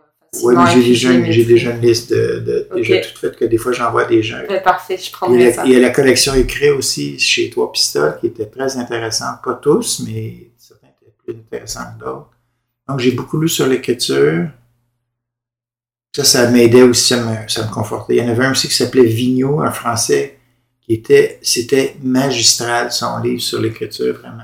Oui, 0.43 0.55
mais 0.57 0.65
j'ai 0.71 0.83
déjà, 0.89 1.13
une 1.13 1.81
liste 1.83 2.11
de, 2.11 2.39
de 2.39 2.69
déjà 2.77 3.01
toute 3.01 3.19
faite 3.19 3.37
que 3.37 3.45
des 3.45 3.59
fois 3.59 3.73
j'envoie 3.73 4.07
des 4.07 4.23
gens. 4.23 4.39
parfait, 4.65 4.97
je 4.97 5.13
prendrai 5.13 5.53
ça. 5.53 5.65
Il 5.67 5.73
y 5.73 5.77
a 5.77 5.79
la 5.79 5.91
collection 5.91 6.33
écrite 6.33 6.71
aussi 6.71 7.19
chez 7.19 7.51
Trois 7.51 7.71
Pistoles 7.71 8.17
qui 8.19 8.29
était 8.29 8.47
très 8.47 8.79
intéressante. 8.79 9.43
Pas 9.45 9.59
tous, 9.61 10.03
mais 10.07 10.53
certains 10.57 10.87
étaient 10.87 11.13
plus 11.23 11.35
intéressants 11.35 11.85
que 11.99 12.03
d'autres. 12.03 12.31
Donc 12.89 13.01
j'ai 13.01 13.11
beaucoup 13.11 13.39
lu 13.39 13.51
sur 13.51 13.67
l'écriture. 13.67 14.49
Ça, 16.17 16.25
ça 16.25 16.51
m'aidait 16.51 16.83
aussi, 16.83 17.09
ça 17.09 17.23
me, 17.23 17.49
ça 17.49 17.67
me 17.67 17.71
confortait. 17.71 18.17
Il 18.17 18.25
y 18.25 18.27
en 18.27 18.31
avait 18.31 18.47
un 18.47 18.53
aussi 18.53 18.69
qui 18.69 18.75
s'appelait 18.75 19.05
Vigneault, 19.05 19.61
un 19.61 19.71
français, 19.71 20.39
qui 20.83 20.95
était, 20.95 21.39
c'était 21.43 21.97
magistral 22.03 22.93
son 22.93 23.19
livre 23.21 23.41
sur 23.41 23.61
l'écriture, 23.61 24.19
vraiment. 24.19 24.43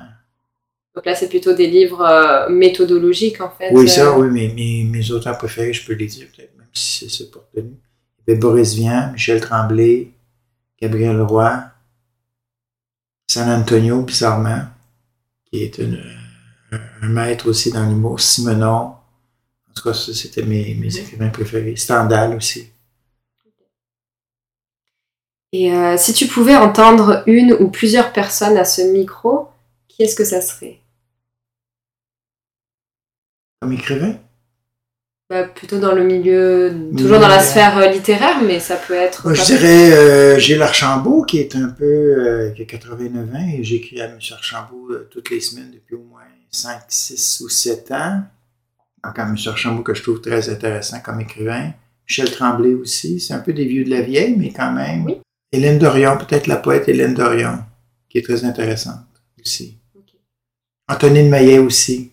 Donc 0.95 1.07
là, 1.07 1.15
c'est 1.15 1.29
plutôt 1.29 1.55
des 1.55 1.69
livres 1.69 2.01
euh, 2.01 2.49
méthodologiques, 2.49 3.41
en 3.41 3.51
fait. 3.51 3.71
Oui, 3.73 3.89
ça, 3.89 4.09
euh. 4.09 4.19
oui, 4.19 4.29
mais 4.31 4.53
mes, 4.55 4.85
mes 4.85 5.11
auteurs 5.11 5.37
préférés, 5.39 5.73
je 5.73 5.85
peux 5.85 5.93
les 5.93 6.07
dire 6.07 6.27
peut-être, 6.35 6.57
même 6.57 6.67
si 6.73 7.09
c'est 7.11 7.31
pas 7.31 7.41
tenu. 7.55 7.71
Il 8.19 8.31
y 8.31 8.33
avait 8.33 8.41
Boris 8.41 8.75
Vian, 8.75 9.13
Michel 9.13 9.41
Tremblay, 9.41 10.11
Gabriel 10.81 11.21
Roy, 11.23 11.63
San 13.29 13.49
Antonio, 13.49 14.03
bizarrement, 14.03 14.63
qui 15.45 15.65
est 15.65 15.81
un, 15.81 17.09
maître 17.09 17.49
aussi 17.49 17.73
dans 17.73 17.87
l'humour, 17.89 18.21
Simonon. 18.21 18.95
En 19.71 19.75
tout 19.75 19.83
cas, 19.83 19.95
c'était 19.95 20.43
mes, 20.43 20.75
mes 20.75 20.97
écrivains 20.97 21.29
préférés. 21.29 21.77
Stendhal 21.77 22.35
aussi. 22.35 22.71
Et 25.53 25.73
euh, 25.73 25.97
si 25.97 26.13
tu 26.13 26.27
pouvais 26.27 26.57
entendre 26.57 27.23
une 27.27 27.55
ou 27.55 27.69
plusieurs 27.69 28.13
personnes 28.13 28.57
à 28.57 28.65
ce 28.65 28.83
micro, 28.83 29.49
qui 29.89 30.03
est-ce 30.03 30.15
que 30.15 30.25
ça 30.25 30.41
serait? 30.41 30.81
Comme 33.61 33.73
écrivain? 33.73 34.19
Bah, 35.31 35.45
Plutôt 35.45 35.79
dans 35.79 35.95
le 35.95 36.05
milieu, 36.05 36.73
toujours 36.97 37.19
dans 37.19 37.29
la 37.29 37.41
sphère 37.41 37.77
euh, 37.79 37.87
littéraire, 37.89 38.43
mais 38.43 38.61
ça 38.61 38.77
peut 38.77 38.95
être. 38.95 39.27
Moi, 39.27 39.35
je 39.35 39.45
dirais 39.45 39.93
euh, 39.93 40.39
Gilles 40.39 40.63
Archambault, 40.63 41.23
qui 41.23 41.39
est 41.39 41.55
un 41.55 41.69
peu. 41.69 41.85
Euh, 41.85 42.51
qui 42.51 42.63
a 42.63 42.65
89 42.65 43.35
ans, 43.35 43.49
et 43.55 43.63
j'écris 43.63 44.01
à 44.01 44.07
M. 44.07 44.19
Archambault 44.33 44.91
euh, 44.91 45.09
toutes 45.11 45.29
les 45.29 45.41
semaines 45.41 45.71
depuis 45.71 45.97
au 45.97 46.05
moins 46.05 46.23
5, 46.51 46.81
6 46.89 47.43
ou 47.43 47.49
7 47.49 47.93
ans. 47.93 48.23
Donc, 49.05 49.19
à 49.19 49.23
M. 49.23 49.37
Archambault, 49.47 49.83
que 49.83 49.93
je 49.93 50.03
trouve 50.03 50.21
très 50.23 50.49
intéressant 50.49 51.01
comme 51.01 51.21
écrivain. 51.21 51.73
Michel 52.09 52.31
Tremblay 52.31 52.73
aussi, 52.73 53.21
c'est 53.21 53.35
un 53.35 53.41
peu 53.41 53.53
des 53.53 53.67
vieux 53.67 53.85
de 53.85 53.91
la 53.91 54.01
vieille, 54.01 54.35
mais 54.35 54.51
quand 54.51 54.73
même. 54.73 55.05
Oui. 55.05 55.19
Hélène 55.53 55.79
Dorion, 55.79 56.19
peut-être 56.19 56.47
la 56.47 56.57
poète 56.57 56.89
Hélène 56.89 57.15
Dorion, 57.15 57.59
qui 58.09 58.19
est 58.19 58.23
très 58.23 58.45
intéressante 58.45 59.07
aussi. 59.41 59.79
Antonine 60.89 61.29
Maillet 61.29 61.59
aussi 61.59 62.13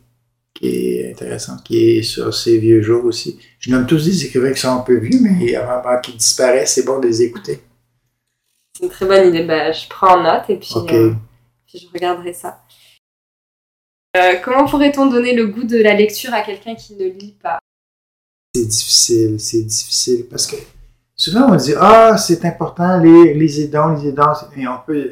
qui 0.55 0.67
est 0.69 1.11
intéressante, 1.11 1.63
qui 1.63 1.97
est 1.97 2.03
sur 2.03 2.33
ses 2.33 2.57
vieux 2.57 2.81
jours 2.81 3.03
aussi. 3.05 3.37
Je 3.59 3.69
nomme 3.69 3.85
tous 3.85 4.05
des 4.05 4.25
écrivains 4.25 4.53
qui 4.53 4.61
sont 4.61 4.69
un 4.69 4.79
peu 4.79 4.97
vieux, 4.97 5.19
mais 5.21 5.53
avant 5.55 5.99
qu'ils 5.99 6.15
disparaissent, 6.15 6.75
c'est 6.75 6.85
bon 6.85 6.99
de 6.99 7.07
les 7.07 7.21
écouter. 7.21 7.61
C'est 8.73 8.85
une 8.85 8.89
très 8.89 9.05
bonne 9.05 9.27
idée. 9.27 9.43
Ben, 9.43 9.73
je 9.73 9.87
prends 9.89 10.17
en 10.17 10.23
note 10.23 10.49
et 10.49 10.55
puis, 10.55 10.73
euh, 10.95 11.13
je 11.73 11.85
regarderai 11.93 12.33
ça. 12.33 12.63
Euh, 14.15 14.35
comment 14.43 14.65
pourrait-on 14.65 15.07
donner 15.07 15.33
le 15.33 15.47
goût 15.47 15.65
de 15.65 15.77
la 15.77 15.93
lecture 15.93 16.33
à 16.33 16.41
quelqu'un 16.41 16.75
qui 16.75 16.95
ne 16.95 17.05
lit 17.05 17.35
pas? 17.41 17.59
C'est 18.55 18.65
difficile, 18.65 19.39
c'est 19.39 19.63
difficile 19.63 20.25
parce 20.29 20.47
que 20.47 20.55
souvent 21.15 21.51
on 21.51 21.55
dit 21.55 21.73
Ah, 21.79 22.17
c'est 22.17 22.43
important, 22.45 22.97
lire, 22.99 23.35
lisez 23.35 23.67
donc, 23.67 23.97
lisez 23.97 24.11
donc. 24.11 24.35
Mais 24.55 24.67
on 24.67 24.77
peut, 24.85 25.09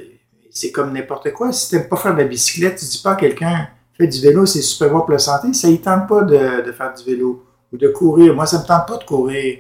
c'est 0.50 0.72
comme 0.72 0.94
n'importe 0.94 1.32
quoi. 1.34 1.52
Si 1.52 1.70
tu 1.70 1.76
n'aimes 1.76 1.88
pas 1.88 1.98
faire 1.98 2.14
de 2.14 2.20
la 2.20 2.28
bicyclette, 2.28 2.78
tu 2.78 2.86
dis 2.86 3.02
pas 3.04 3.14
à 3.14 3.16
quelqu'un 3.16 3.68
fait 3.98 4.08
du 4.08 4.20
vélo, 4.22 4.46
c'est 4.46 4.62
super 4.62 4.92
bon 4.92 5.02
pour 5.02 5.12
la 5.12 5.20
santé. 5.20 5.54
Ça 5.54 5.70
ne 5.70 5.78
tente 5.78 6.08
pas 6.08 6.24
de, 6.24 6.72
faire 6.72 6.94
du 6.94 7.04
vélo 7.04 7.46
ou 7.72 7.78
de 7.78 7.88
courir. 7.90 8.34
Moi, 8.34 8.46
ça 8.46 8.58
ne 8.58 8.64
me 8.64 8.68
tente 8.68 8.88
pas 8.88 8.98
de 8.98 9.04
courir 9.04 9.60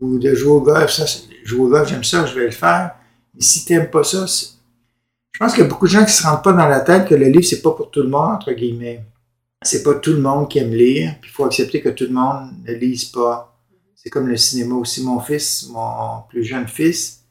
ou 0.00 0.18
de 0.18 0.34
jouer 0.34 0.52
au 0.52 0.60
golf. 0.60 0.90
Ça, 0.90 1.04
jouer 1.44 1.60
au 1.60 1.68
golf, 1.68 1.88
j'aime 1.88 2.04
ça, 2.04 2.26
je 2.26 2.38
vais 2.38 2.46
le 2.46 2.50
faire. 2.50 2.94
Mais 3.34 3.40
si 3.40 3.64
tu 3.64 3.72
n'aimes 3.72 3.90
pas 3.90 4.04
ça, 4.04 4.26
je 4.26 5.38
pense 5.38 5.54
qu'il 5.54 5.62
y 5.62 5.66
a 5.66 5.68
beaucoup 5.68 5.86
de 5.86 5.92
gens 5.92 6.00
qui 6.00 6.06
ne 6.06 6.10
se 6.10 6.26
rendent 6.26 6.42
pas 6.42 6.52
dans 6.52 6.68
la 6.68 6.80
tête 6.80 7.08
que 7.08 7.14
le 7.14 7.26
livre, 7.26 7.44
c'est 7.44 7.62
pas 7.62 7.70
pour 7.70 7.90
tout 7.90 8.02
le 8.02 8.08
monde, 8.08 8.34
entre 8.34 8.52
guillemets. 8.52 9.04
C'est 9.62 9.82
pas 9.82 9.94
tout 9.94 10.12
le 10.12 10.20
monde 10.20 10.48
qui 10.50 10.58
aime 10.58 10.72
lire. 10.72 11.14
Puis 11.20 11.30
il 11.30 11.34
faut 11.34 11.44
accepter 11.44 11.80
que 11.80 11.88
tout 11.88 12.04
le 12.04 12.12
monde 12.12 12.50
ne 12.66 12.74
lise 12.74 13.06
pas. 13.06 13.51
C'est 14.02 14.10
comme 14.10 14.28
le 14.28 14.36
cinéma 14.36 14.74
aussi. 14.74 15.02
Mon 15.02 15.20
fils, 15.20 15.68
mon 15.70 16.22
plus 16.28 16.44
jeune 16.44 16.66
fils, 16.66 17.24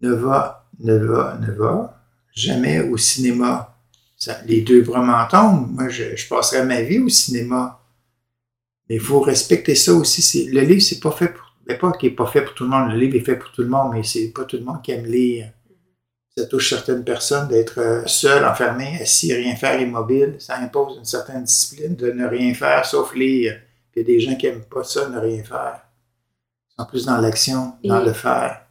ne 0.00 0.12
va, 0.12 0.68
ne 0.80 0.96
va, 0.96 1.38
ne 1.40 1.52
va 1.52 2.02
jamais 2.34 2.80
au 2.80 2.96
cinéma 2.96 3.72
les 4.46 4.62
deux 4.62 4.82
bras 4.82 5.28
tombent. 5.30 5.70
Moi, 5.72 5.88
je, 5.88 6.28
passerai 6.28 6.64
ma 6.64 6.82
vie 6.82 6.98
au 6.98 7.08
cinéma. 7.08 7.80
Mais 8.88 8.96
il 8.96 9.00
faut 9.00 9.20
respecter 9.20 9.74
ça 9.74 9.92
aussi. 9.92 10.48
Le 10.48 10.60
livre, 10.60 10.82
c'est 10.82 11.00
pas 11.00 11.12
fait 11.12 11.28
pour. 11.28 11.42
Mais 11.66 11.78
pas 11.78 11.92
qu'il 11.92 12.10
n'est 12.10 12.16
pas 12.16 12.26
fait 12.26 12.42
pour 12.42 12.54
tout 12.54 12.64
le 12.64 12.70
monde. 12.70 12.90
Le 12.90 12.98
livre 12.98 13.16
est 13.16 13.20
fait 13.20 13.36
pour 13.36 13.52
tout 13.52 13.62
le 13.62 13.68
monde, 13.68 13.92
mais 13.94 14.02
c'est 14.02 14.28
pas 14.28 14.44
tout 14.44 14.56
le 14.56 14.64
monde 14.64 14.82
qui 14.82 14.90
aime 14.90 15.06
lire. 15.06 15.52
Ça 16.36 16.46
touche 16.46 16.70
certaines 16.70 17.04
personnes 17.04 17.46
d'être 17.48 17.78
euh, 17.78 18.02
seul, 18.06 18.44
enfermé, 18.44 18.98
assis, 19.00 19.32
rien 19.32 19.54
faire, 19.54 19.80
immobile. 19.80 20.36
Ça 20.38 20.56
impose 20.58 20.96
une 20.98 21.04
certaine 21.04 21.44
discipline 21.44 21.94
de 21.94 22.10
ne 22.10 22.26
rien 22.26 22.52
faire 22.54 22.84
sauf 22.84 23.14
lire. 23.14 23.60
il 23.94 23.98
y 23.98 24.02
a 24.02 24.04
des 24.04 24.18
gens 24.18 24.34
qui 24.34 24.46
n'aiment 24.46 24.64
pas 24.64 24.82
ça, 24.82 25.08
ne 25.08 25.18
rien 25.18 25.44
faire. 25.44 25.82
En 26.78 26.84
plus 26.84 27.06
dans 27.06 27.18
l'action, 27.18 27.74
dans 27.84 28.00
le 28.00 28.12
faire. 28.12 28.62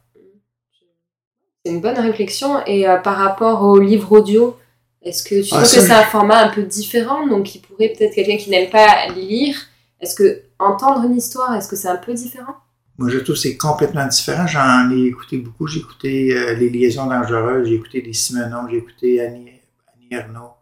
C'est 1.64 1.70
une 1.72 1.80
bonne 1.80 1.98
réflexion. 1.98 2.64
Et 2.66 2.88
euh, 2.88 2.98
par 2.98 3.16
rapport 3.16 3.62
au 3.62 3.78
livre 3.78 4.12
audio, 4.12 4.56
est-ce 5.02 5.22
que 5.22 5.42
tu 5.42 5.48
trouves 5.48 5.60
ah, 5.60 5.62
que 5.62 5.68
c'est 5.68 5.90
un 5.90 6.04
format 6.04 6.44
un 6.44 6.48
peu 6.48 6.62
différent, 6.62 7.26
donc 7.26 7.44
qui 7.44 7.58
pourrait 7.58 7.92
peut-être 7.96 8.14
quelqu'un 8.14 8.36
qui 8.36 8.50
n'aime 8.50 8.70
pas 8.70 9.08
lire, 9.08 9.56
est-ce 10.00 10.14
que 10.14 10.42
entendre 10.58 11.04
une 11.04 11.16
histoire, 11.16 11.54
est-ce 11.54 11.68
que 11.68 11.76
c'est 11.76 11.88
un 11.88 11.96
peu 11.96 12.14
différent? 12.14 12.54
Moi, 12.98 13.08
je 13.08 13.18
trouve 13.18 13.34
que 13.34 13.40
c'est 13.40 13.56
complètement 13.56 14.06
différent. 14.06 14.46
J'en 14.46 14.90
ai 14.90 15.06
écouté 15.06 15.38
beaucoup. 15.38 15.66
J'ai 15.66 15.80
écouté 15.80 16.36
euh, 16.36 16.54
Les 16.54 16.68
Liaisons 16.68 17.06
dangereuses, 17.06 17.68
j'ai 17.68 17.74
écouté 17.74 18.02
Des 18.02 18.12
Simonon, 18.12 18.68
j'ai 18.70 18.78
écouté 18.78 19.20
Annie, 19.20 19.50
Annie 19.94 20.08
Ernaux, 20.10 20.52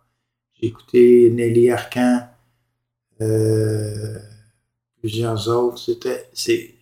j'ai 0.54 0.68
écouté 0.68 1.30
Nelly 1.34 1.70
Arcan, 1.70 2.28
euh, 3.20 4.18
plusieurs 5.00 5.48
autres. 5.48 5.78
C'était, 5.78 6.28
c'est, 6.32 6.74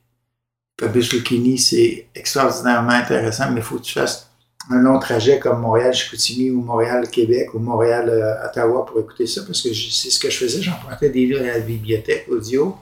Fabrice 0.81 1.13
Lucchini, 1.13 1.59
c'est 1.59 2.07
extraordinairement 2.15 2.91
intéressant, 2.91 3.51
mais 3.51 3.61
il 3.61 3.63
faut 3.65 3.79
que 3.79 3.83
tu 3.83 3.95
fasses 3.95 4.31
un 4.71 4.81
long 4.81 4.99
trajet 4.99 5.39
comme 5.39 5.61
Montréal-Chicoutimi 5.61 6.51
ou 6.51 6.63
Montréal-Québec 6.63 7.55
ou 7.55 7.59
Montréal-Ottawa 7.59 8.85
pour 8.87 9.01
écouter 9.01 9.27
ça, 9.27 9.43
parce 9.45 9.63
que 9.63 9.73
c'est 9.73 10.11
ce 10.11 10.21
que 10.21 10.31
je 10.31 10.37
faisais, 10.37 10.63
j'empruntais 10.63 11.11
des 11.11 11.27
livres 11.27 11.41
à 11.41 11.59
la 11.59 11.61
bibliothèque 11.61 12.27
audio 12.29 12.77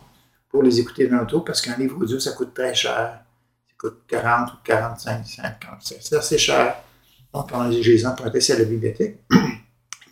pour 0.51 0.63
les 0.63 0.81
écouter 0.81 1.07
dans 1.07 1.19
l'auto, 1.19 1.41
parce 1.41 1.63
qu'un 1.63 1.77
livre 1.77 1.97
audio, 2.01 2.19
ça 2.19 2.33
coûte 2.33 2.53
très 2.55 2.75
cher. 2.75 3.21
Ça 3.69 3.75
coûte 3.79 3.99
40 4.09 4.51
ou 4.51 4.57
45, 4.65 5.27
50, 5.27 5.59
c'est 5.81 6.17
assez 6.17 6.39
cher. 6.39 6.77
Donc, 7.33 7.51
je 7.71 7.91
les 7.91 8.07
empruntais, 8.07 8.51
à 8.51 8.59
la 8.59 8.65
bibliothèque. 8.65 9.19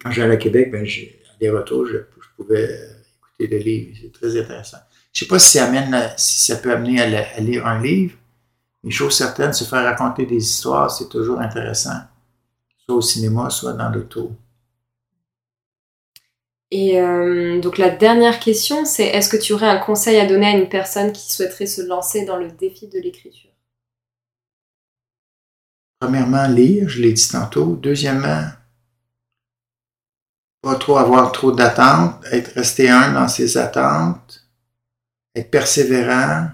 Quand 0.03 0.11
j'allais 0.11 0.35
à 0.35 0.37
Québec, 0.37 0.71
ben, 0.71 0.85
à 0.85 1.39
des 1.41 1.51
retours, 1.51 1.87
je, 1.87 1.99
pouvais 2.37 2.79
écouter 3.39 3.49
des 3.49 3.63
livres. 3.63 3.97
C'est 4.03 4.13
très 4.13 4.41
intéressant. 4.41 4.79
Je 5.15 5.21
sais 5.21 5.29
pas 5.29 5.39
si 5.39 5.59
ça, 5.59 5.67
amène, 5.67 6.13
si 6.17 6.45
ça 6.45 6.57
peut 6.57 6.73
amener 6.73 7.01
à, 7.01 7.41
lire 7.41 7.67
un 7.67 7.81
livre. 7.81 8.17
Une 8.83 8.91
chose 8.91 9.17
certaine, 9.17 9.53
se 9.53 9.65
faire 9.65 9.85
raconter 9.85 10.27
des 10.27 10.37
histoires, 10.37 10.91
c'est 10.91 11.09
toujours 11.09 11.41
intéressant. 11.41 12.01
Soit 12.85 12.97
au 12.97 13.01
cinéma, 13.01 13.49
soit 13.49 13.73
dans 13.73 13.89
l'auto. 13.91 14.33
Et 16.73 17.01
euh, 17.01 17.61
donc 17.61 17.79
la 17.79 17.91
dernière 17.91 18.41
question, 18.41 18.85
c'est 18.85 19.05
est-ce 19.05 19.29
que 19.29 19.37
tu 19.37 19.53
aurais 19.53 19.69
un 19.69 19.79
conseil 19.79 20.19
à 20.19 20.27
donner 20.27 20.47
à 20.47 20.57
une 20.57 20.69
personne 20.69 21.13
qui 21.13 21.33
souhaiterait 21.33 21.67
se 21.67 21.83
lancer 21.83 22.25
dans 22.25 22.37
le 22.37 22.51
défi 22.51 22.89
de 22.89 22.99
l'écriture? 22.99 23.51
Premièrement, 26.01 26.49
lire, 26.49 26.89
je 26.89 27.01
l'ai 27.01 27.13
dit 27.13 27.29
tantôt. 27.29 27.77
Deuxièmement, 27.77 28.49
pas 30.61 30.75
trop 30.75 30.97
avoir 30.97 31.31
trop 31.31 31.53
d'attentes, 31.53 32.25
être 32.33 32.53
resté 32.55 32.91
un 32.91 33.13
dans 33.13 33.29
ses 33.29 33.57
attentes, 33.57 34.44
être 35.35 35.51
persévérant, 35.51 36.49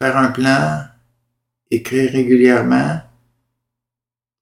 faire 0.00 0.16
un 0.16 0.28
plan, 0.28 0.84
écrire 1.70 2.12
régulièrement. 2.12 3.00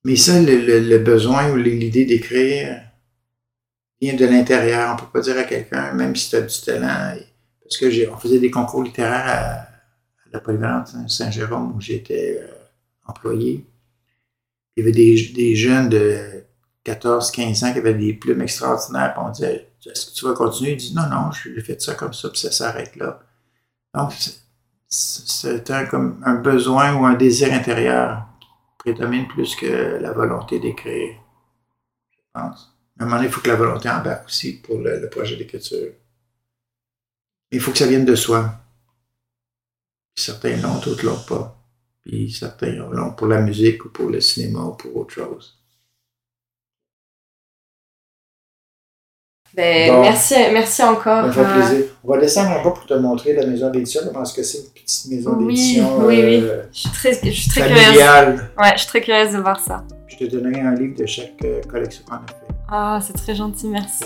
Mais 0.05 0.17
ça, 0.17 0.41
le 0.41 0.99
besoin 0.99 1.51
ou 1.51 1.57
l'idée 1.57 2.05
d'écrire, 2.05 2.89
vient 4.01 4.15
de 4.15 4.27
l'intérieur. 4.27 4.95
On 4.95 5.05
peut 5.05 5.11
pas 5.13 5.21
dire 5.21 5.39
à 5.39 5.45
quelqu'un, 5.45 5.93
même 5.93 6.15
si 6.17 6.31
tu 6.31 6.37
as 6.37 6.43
du 6.43 6.61
talent, 6.61 7.15
parce 7.63 7.77
que 7.77 7.91
j'ai, 7.91 8.09
on 8.09 8.17
faisait 8.17 8.39
des 8.39 8.51
concours 8.51 8.83
littéraires 8.83 9.27
à, 9.27 9.69
la 10.31 10.41
polyvalente 10.41 10.89
Saint-Jérôme 11.09 11.75
où 11.75 11.81
j'étais 11.81 12.39
euh, 12.43 12.53
employé. 13.07 13.67
Il 14.77 14.81
y 14.81 14.83
avait 14.83 14.93
des, 14.93 15.33
des 15.35 15.57
jeunes 15.57 15.89
de 15.89 16.45
14, 16.85 17.31
15 17.31 17.65
ans 17.65 17.73
qui 17.73 17.79
avaient 17.79 17.95
des 17.95 18.13
plumes 18.13 18.43
extraordinaires. 18.43 19.15
on 19.17 19.31
disait, 19.31 19.71
est-ce 19.87 20.11
que 20.11 20.15
tu 20.15 20.27
vas 20.27 20.35
continuer? 20.35 20.73
Il 20.73 20.77
dit, 20.77 20.95
non, 20.95 21.09
non, 21.09 21.31
j'ai 21.33 21.61
fait 21.63 21.81
ça 21.81 21.95
comme 21.95 22.13
ça, 22.13 22.29
puis 22.29 22.41
ça 22.41 22.51
s'arrête 22.51 22.95
là. 22.97 23.23
Donc, 23.99 24.13
c'est 24.89 25.71
un, 25.73 25.85
comme 25.85 26.23
un 26.25 26.37
besoin 26.37 26.95
ou 26.95 27.05
un 27.05 27.15
désir 27.15 27.53
intérieur 27.53 28.29
qui 28.41 28.47
prédomine 28.79 29.27
plus 29.27 29.57
que 29.57 29.99
la 30.01 30.13
volonté 30.13 30.61
d'écrire, 30.61 31.17
je 32.13 32.19
pense. 32.33 32.79
À 32.97 33.03
un 33.03 33.07
moment 33.07 33.17
donné, 33.17 33.29
il 33.29 33.33
faut 33.33 33.41
que 33.41 33.49
la 33.49 33.57
volonté 33.57 33.91
embarque 33.91 34.27
aussi 34.27 34.61
pour 34.61 34.79
le, 34.79 35.09
projet 35.11 35.37
d'écriture. 35.37 35.95
Il 37.51 37.61
faut 37.61 37.73
que 37.73 37.79
ça 37.79 37.89
vienne 37.89 38.05
de 38.05 38.15
soi. 38.15 38.53
certains 40.15 40.57
l'ont, 40.59 40.79
d'autres 40.79 41.05
l'ont 41.05 41.25
pas. 41.25 41.61
Puis 42.03 42.31
certains 42.31 42.71
l'ont 42.71 43.13
pour 43.15 43.27
la 43.27 43.41
musique 43.41 43.85
ou 43.85 43.89
pour 43.91 44.11
le 44.11 44.21
cinéma 44.21 44.61
ou 44.61 44.75
pour 44.75 44.97
autre 44.97 45.15
chose. 45.15 45.58
Ben, 49.55 50.01
merci, 50.01 50.35
merci 50.53 50.83
encore. 50.83 51.23
Ça 51.23 51.27
me 51.27 51.33
fait 51.33 51.41
euh, 51.41 51.55
plaisir. 51.55 51.87
On 52.05 52.13
va 52.13 52.19
descendre 52.19 52.51
un 52.51 52.63
peu 52.63 52.73
pour 52.73 52.87
te 52.87 52.95
montrer 52.95 53.33
la 53.33 53.47
maison 53.47 53.71
d'édition. 53.71 54.03
Je 54.05 54.11
pense 54.11 54.33
que 54.33 54.43
c'est 54.43 54.59
une 54.59 54.71
petite 54.71 55.11
maison 55.11 55.37
d'édition. 55.37 55.99
Oui, 56.01 56.23
oui, 56.23 56.43
oui. 56.43 56.49
Je 56.73 56.79
suis 56.79 56.91
très, 56.91 57.13
je 57.13 57.31
suis 57.31 57.51
très 57.51 57.67
curieuse. 57.69 58.41
Ouais, 58.57 58.73
je 58.75 58.79
suis 58.79 58.89
très 58.89 59.01
curieuse 59.01 59.33
de 59.33 59.39
voir 59.39 59.59
ça. 59.59 59.85
Je 60.07 60.17
te 60.17 60.25
donnerai 60.25 60.61
un 60.61 60.75
livre 60.75 60.97
de 60.97 61.07
chaque 61.07 61.33
euh, 61.45 61.61
collection 61.69 62.05
qu'on 62.07 62.17
a 62.17 62.19
fait. 62.27 62.55
Ah, 62.71 63.01
c'est 63.03 63.15
très 63.15 63.35
gentil, 63.35 63.69
merci. 63.69 64.05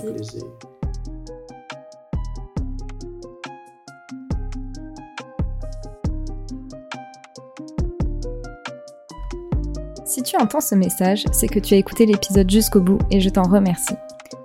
Si 10.05 10.23
tu 10.23 10.37
entends 10.37 10.61
ce 10.61 10.75
message, 10.75 11.25
c'est 11.33 11.49
que 11.49 11.59
tu 11.59 11.75
as 11.75 11.79
écouté 11.79 12.07
l'épisode 12.07 12.51
jusqu'au 12.51 12.81
bout 12.81 12.99
et 13.11 13.21
je 13.21 13.29
t'en 13.31 13.45
remercie. 13.45 13.95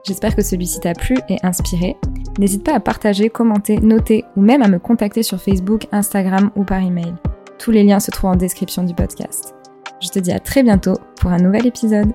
J'espère 0.08 0.38
que 0.38 0.42
celui-ci 0.42 0.80
t'a 0.80 0.94
plu 0.94 1.18
et 1.28 1.36
inspiré. 1.44 1.98
N'hésite 2.40 2.64
pas 2.64 2.74
à 2.74 2.80
partager, 2.80 3.30
commenter, 3.30 3.78
noter 3.80 4.24
ou 4.38 4.42
même 4.42 4.62
à 4.62 4.70
me 4.70 4.80
contacter 4.80 5.22
sur 5.22 5.42
Facebook, 5.42 5.86
Instagram 5.92 6.50
ou 6.56 6.64
par 6.64 6.82
email. 6.82 7.14
Tous 7.60 7.72
les 7.72 7.84
liens 7.84 8.00
se 8.00 8.12
trouvent 8.12 8.30
en 8.30 8.36
description 8.38 8.84
du 8.84 8.94
podcast. 8.94 9.54
Je 10.02 10.08
te 10.08 10.20
dis 10.20 10.32
à 10.32 10.40
très 10.40 10.64
bientôt 10.64 10.98
pour 11.20 11.32
un 11.32 11.40
nouvel 11.40 11.68
épisode. 11.68 12.14